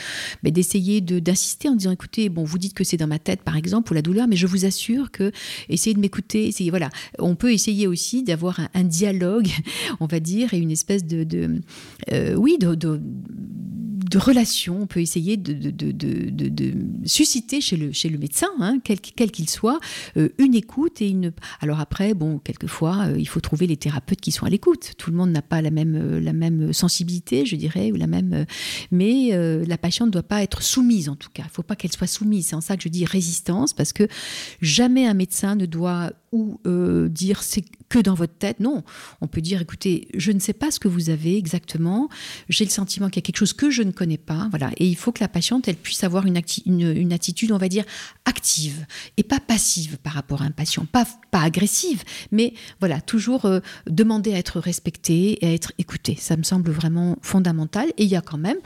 bah, 0.43 0.51
d'essayer 0.51 1.01
d'insister 1.01 1.69
en 1.69 1.75
disant, 1.75 1.91
écoutez, 1.91 2.29
bon, 2.29 2.43
vous 2.43 2.57
dites 2.57 2.73
que 2.73 2.83
c'est 2.83 2.97
dans 2.97 3.07
ma 3.07 3.19
tête, 3.19 3.41
par 3.41 3.57
exemple, 3.57 3.91
ou 3.91 3.95
la 3.95 4.01
douleur, 4.01 4.27
mais 4.27 4.35
je 4.35 4.47
vous 4.47 4.65
assure 4.65 5.11
que 5.11 5.31
essayez 5.69 5.93
de 5.93 5.99
m'écouter. 5.99 6.51
Voilà, 6.69 6.89
on 7.19 7.35
peut 7.35 7.51
essayer 7.51 7.87
aussi 7.87 8.06
d'avoir 8.23 8.59
un, 8.73 8.83
dialogue, 8.83 9.49
on 9.99 10.05
va 10.05 10.19
dire, 10.19 10.53
et 10.53 10.57
une 10.57 10.71
espèce 10.71 11.05
de, 11.05 11.61
euh, 12.11 12.35
oui, 12.35 12.57
de, 12.57 12.99
relation, 14.17 14.81
on 14.81 14.87
peut 14.87 15.01
essayer 15.01 15.37
de, 15.37 15.53
susciter 17.05 17.61
chez 17.61 17.77
le, 17.77 17.91
chez 17.91 18.09
le 18.09 18.17
médecin, 18.17 18.47
hein, 18.59 18.79
quel 18.83 19.31
qu'il 19.31 19.49
soit, 19.49 19.79
euh, 20.17 20.29
une 20.39 20.55
écoute 20.55 21.01
et 21.01 21.09
une. 21.09 21.31
Alors 21.61 21.79
après, 21.79 22.15
bon, 22.15 22.39
quelquefois, 22.39 23.09
il 23.17 23.27
faut 23.27 23.41
trouver 23.41 23.67
les 23.67 23.77
thérapeutes 23.77 24.21
qui 24.21 24.31
sont 24.31 24.45
à 24.45 24.49
l'écoute. 24.49 24.93
Tout 24.97 25.11
le 25.11 25.17
monde 25.17 25.31
n'a 25.31 25.43
pas 25.43 25.61
la 25.61 25.69
même, 25.69 26.17
la 26.17 26.33
même 26.33 26.73
sensibilité, 26.73 27.45
je 27.45 27.55
dirais, 27.55 27.91
ou 27.91 27.95
la 27.95 28.07
même. 28.07 28.33
Euh, 28.33 28.45
mais 28.91 29.29
euh, 29.33 29.65
la 29.67 29.77
patiente 29.77 30.07
ne 30.07 30.13
doit 30.13 30.23
pas 30.23 30.43
être 30.43 30.61
soumise, 30.61 31.09
en 31.09 31.15
tout 31.15 31.29
cas. 31.33 31.43
Il 31.43 31.47
ne 31.47 31.51
faut 31.51 31.63
pas 31.63 31.75
qu'elle 31.75 31.91
soit 31.91 32.07
soumise. 32.07 32.47
C'est 32.47 32.55
en 32.55 32.61
ça 32.61 32.77
que 32.77 32.83
je 32.83 32.89
dis 32.89 33.05
résistance, 33.05 33.73
parce 33.73 33.93
que 33.93 34.07
jamais 34.61 35.05
un 35.07 35.13
médecin 35.13 35.55
ne 35.55 35.65
doit 35.65 36.11
ou 36.31 36.59
euh, 36.67 37.07
dire 37.09 37.41
que 37.89 37.99
dans 37.99 38.13
votre 38.13 38.33
tête. 38.33 38.59
Non, 38.59 38.83
on 39.21 39.27
peut 39.27 39.41
dire 39.41 39.61
écoutez, 39.61 40.07
je 40.15 40.31
ne 40.31 40.39
sais 40.39 40.53
pas 40.53 40.71
ce 40.71 40.79
que 40.79 40.87
vous 40.87 41.09
avez 41.09 41.37
exactement. 41.37 42.09
J'ai 42.49 42.65
le 42.65 42.69
sentiment 42.69 43.07
qu'il 43.07 43.17
y 43.17 43.23
a 43.23 43.25
quelque 43.25 43.37
chose 43.37 43.53
que 43.53 43.69
je 43.69 43.83
ne 43.83 43.91
connais 43.91 44.17
pas. 44.17 44.47
Voilà, 44.49 44.71
et 44.77 44.87
il 44.87 44.95
faut 44.95 45.11
que 45.11 45.21
la 45.21 45.27
patiente 45.27 45.67
elle 45.67 45.75
puisse 45.75 46.03
avoir 46.03 46.25
une, 46.25 46.37
attitude, 46.37 47.51
on 47.51 47.57
va 47.57 47.69
dire 47.69 47.85
active 48.25 48.85
et 49.17 49.23
pas 49.23 49.39
passive 49.39 49.97
par 49.97 50.13
rapport 50.13 50.41
à 50.41 50.45
un 50.45 50.51
patient, 50.51 50.85
pas 50.85 51.05
pas 51.31 51.41
agressive, 51.41 52.03
mais 52.31 52.53
voilà 52.79 53.01
toujours 53.01 53.49
demander 53.87 54.33
à 54.33 54.37
être 54.37 54.59
respectée 54.59 55.43
et 55.43 55.47
à 55.47 55.53
être 55.53 55.73
écoutée. 55.77 56.17
Ça 56.19 56.37
me 56.37 56.43
semble 56.43 56.71
vraiment 56.71 57.17
fondamental. 57.21 57.89
Et 57.97 58.03
il 58.03 58.09
y 58.09 58.15
a 58.15 58.21
quand 58.21 58.37
même, 58.37 58.57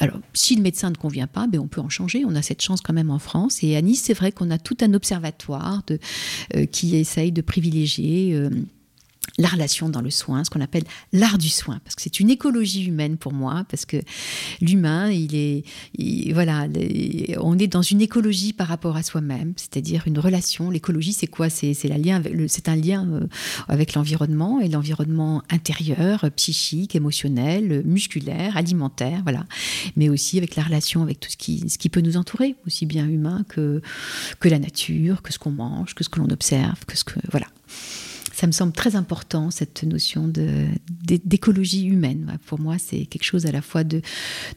alors 0.00 0.18
si 0.32 0.56
le 0.56 0.62
médecin 0.62 0.90
ne 0.90 0.96
convient 0.96 1.26
pas, 1.26 1.46
ben 1.46 1.60
on 1.60 1.68
peut 1.68 1.80
en 1.80 1.88
changer. 1.88 2.24
On 2.24 2.34
a 2.34 2.42
cette 2.42 2.62
chance 2.62 2.80
quand 2.80 2.92
même 2.92 3.10
en 3.10 3.18
France. 3.18 3.62
Et 3.62 3.76
à 3.76 3.82
Nice, 3.82 4.02
c'est 4.04 4.14
vrai 4.14 4.32
qu'on 4.32 4.50
a 4.50 4.58
tout 4.58 4.76
un 4.80 4.94
observatoire 4.94 5.82
euh, 6.56 6.66
qui 6.66 6.96
essaye 6.96 7.32
de 7.32 7.42
privilégier. 7.42 8.34
Euh, 8.34 8.50
la 9.38 9.48
relation 9.48 9.88
dans 9.88 10.00
le 10.00 10.10
soin, 10.10 10.44
ce 10.44 10.50
qu'on 10.50 10.60
appelle 10.60 10.84
l'art 11.12 11.38
du 11.38 11.48
soin, 11.48 11.80
parce 11.84 11.94
que 11.94 12.02
c'est 12.02 12.20
une 12.20 12.30
écologie 12.30 12.84
humaine 12.84 13.16
pour 13.16 13.32
moi, 13.32 13.64
parce 13.68 13.86
que 13.86 13.96
l'humain, 14.60 15.10
il 15.10 15.34
est, 15.34 15.64
voilà, 16.32 16.66
on 17.40 17.58
est 17.58 17.66
dans 17.66 17.82
une 17.82 18.00
écologie 18.00 18.52
par 18.52 18.68
rapport 18.68 18.96
à 18.96 19.02
soi-même, 19.02 19.54
c'est-à-dire 19.56 20.02
une 20.06 20.18
relation. 20.18 20.70
L'écologie, 20.70 21.12
c'est 21.12 21.26
quoi? 21.26 21.48
C'est 21.48 21.74
c'est 21.74 21.90
un 21.90 22.76
lien 22.76 23.06
euh, 23.06 23.26
avec 23.68 23.94
l'environnement 23.94 24.60
et 24.60 24.68
l'environnement 24.68 25.42
intérieur, 25.50 26.26
psychique, 26.36 26.94
émotionnel, 26.94 27.82
musculaire, 27.84 28.56
alimentaire, 28.56 29.20
voilà, 29.22 29.46
mais 29.96 30.08
aussi 30.08 30.38
avec 30.38 30.56
la 30.56 30.62
relation 30.62 31.02
avec 31.02 31.20
tout 31.20 31.30
ce 31.30 31.36
qui, 31.36 31.68
ce 31.68 31.78
qui 31.78 31.88
peut 31.88 32.00
nous 32.00 32.16
entourer, 32.16 32.56
aussi 32.66 32.86
bien 32.86 33.08
humain 33.08 33.44
que 33.48 33.80
que 34.40 34.48
la 34.48 34.58
nature, 34.58 35.22
que 35.22 35.32
ce 35.32 35.38
qu'on 35.38 35.50
mange, 35.50 35.94
que 35.94 36.04
ce 36.04 36.08
que 36.08 36.18
l'on 36.20 36.30
observe, 36.30 36.84
que 36.86 36.96
ce 36.96 37.04
que 37.04 37.18
voilà 37.30 37.46
ça 38.42 38.48
me 38.48 38.52
semble 38.52 38.72
très 38.72 38.96
important, 38.96 39.52
cette 39.52 39.84
notion 39.84 40.26
d'écologie 40.26 41.86
humaine. 41.86 42.40
Pour 42.46 42.58
moi, 42.58 42.74
c'est 42.76 43.06
quelque 43.06 43.22
chose 43.22 43.46
à 43.46 43.52
la 43.52 43.62
fois 43.62 43.84
de, 43.84 44.02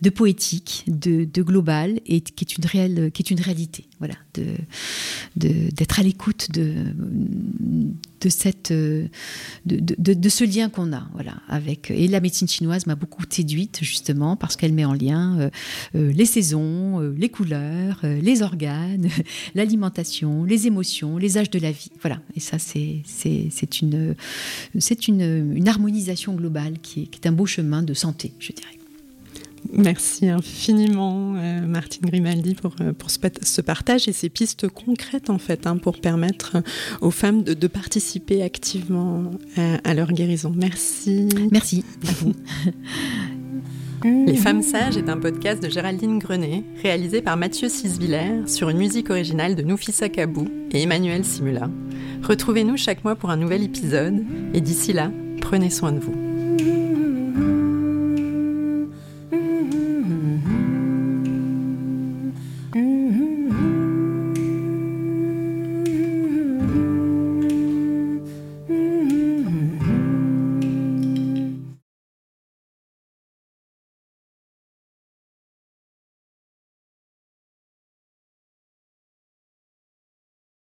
de 0.01 0.09
poétique, 0.09 0.85
de, 0.87 1.23
de, 1.23 1.43
global, 1.43 1.99
et 2.07 2.21
qui 2.21 2.45
est 2.45 2.57
une, 2.57 2.65
réelle, 2.65 3.11
qui 3.11 3.21
est 3.21 3.29
une 3.29 3.39
réalité. 3.39 3.85
Voilà, 3.99 4.15
d'être 5.35 5.99
à 5.99 6.01
l'écoute 6.01 6.49
de, 6.51 6.73
de, 8.21 8.29
cette, 8.29 8.71
de, 8.71 9.09
de, 9.65 10.29
ce 10.29 10.43
lien 10.43 10.69
qu'on 10.69 10.93
a. 10.93 11.07
Voilà, 11.13 11.35
avec, 11.47 11.91
et 11.91 12.07
la 12.07 12.19
médecine 12.19 12.47
chinoise 12.47 12.87
m'a 12.87 12.95
beaucoup 12.95 13.23
séduite, 13.29 13.79
justement, 13.81 14.35
parce 14.35 14.55
qu'elle 14.55 14.73
met 14.73 14.85
en 14.85 14.93
lien 14.93 15.39
euh, 15.39 15.49
euh, 15.95 16.11
les 16.13 16.25
saisons, 16.25 17.01
euh, 17.01 17.13
les 17.17 17.29
couleurs, 17.29 17.99
les 18.03 18.41
organes, 18.41 19.09
l'alimentation, 19.55 20.43
les 20.43 20.67
émotions, 20.67 21.17
les 21.17 21.37
âges 21.37 21.49
de 21.49 21.59
la 21.59 21.71
vie. 21.71 21.91
Voilà, 22.01 22.21
et 22.35 22.39
ça, 22.39 22.57
c'est 22.59 23.01
une, 23.81 24.15
une, 25.07 25.55
une, 25.55 25.67
harmonisation 25.67 26.33
globale 26.33 26.79
qui 26.81 27.03
est, 27.03 27.05
qui 27.05 27.19
est 27.21 27.27
un 27.27 27.31
beau 27.31 27.45
chemin 27.45 27.83
de 27.83 27.93
santé, 27.93 28.33
je 28.39 28.51
dirais. 28.51 28.84
Merci 29.73 30.29
infiniment, 30.29 31.35
euh, 31.35 31.61
Martine 31.65 32.05
Grimaldi, 32.05 32.55
pour, 32.55 32.75
euh, 32.81 32.93
pour 32.93 33.09
ce, 33.09 33.61
partage 33.61 34.07
et 34.07 34.13
ces 34.13 34.29
pistes 34.29 34.67
concrètes, 34.67 35.29
en 35.29 35.37
fait, 35.37 35.67
hein, 35.67 35.77
pour 35.77 35.99
permettre 35.99 36.57
aux 37.01 37.11
femmes 37.11 37.43
de, 37.43 37.53
de 37.53 37.67
participer 37.67 38.43
activement 38.43 39.31
à, 39.57 39.89
à, 39.89 39.93
leur 39.93 40.11
guérison. 40.11 40.53
Merci. 40.55 41.27
Merci 41.51 41.83
à 42.07 42.11
vous. 42.13 42.33
Les 44.03 44.35
Femmes 44.35 44.61
Sages 44.61 44.97
est 44.97 45.09
un 45.09 45.17
podcast 45.17 45.63
de 45.63 45.69
Géraldine 45.69 46.19
Grenet, 46.19 46.63
réalisé 46.83 47.23
par 47.23 47.37
Mathieu 47.37 47.69
Sisviller 47.69 48.45
sur 48.45 48.69
une 48.69 48.77
musique 48.77 49.09
originale 49.09 49.55
de 49.55 49.63
Noufissa 49.63 50.09
Kabou 50.09 50.47
et 50.71 50.83
Emmanuel 50.83 51.25
Simula. 51.25 51.69
Retrouvez-nous 52.21 52.77
chaque 52.77 53.03
mois 53.03 53.15
pour 53.15 53.31
un 53.31 53.37
nouvel 53.37 53.63
épisode, 53.63 54.23
et 54.53 54.61
d'ici 54.61 54.93
là, 54.93 55.11
prenez 55.41 55.71
soin 55.71 55.91
de 55.91 55.99
vous. 55.99 56.24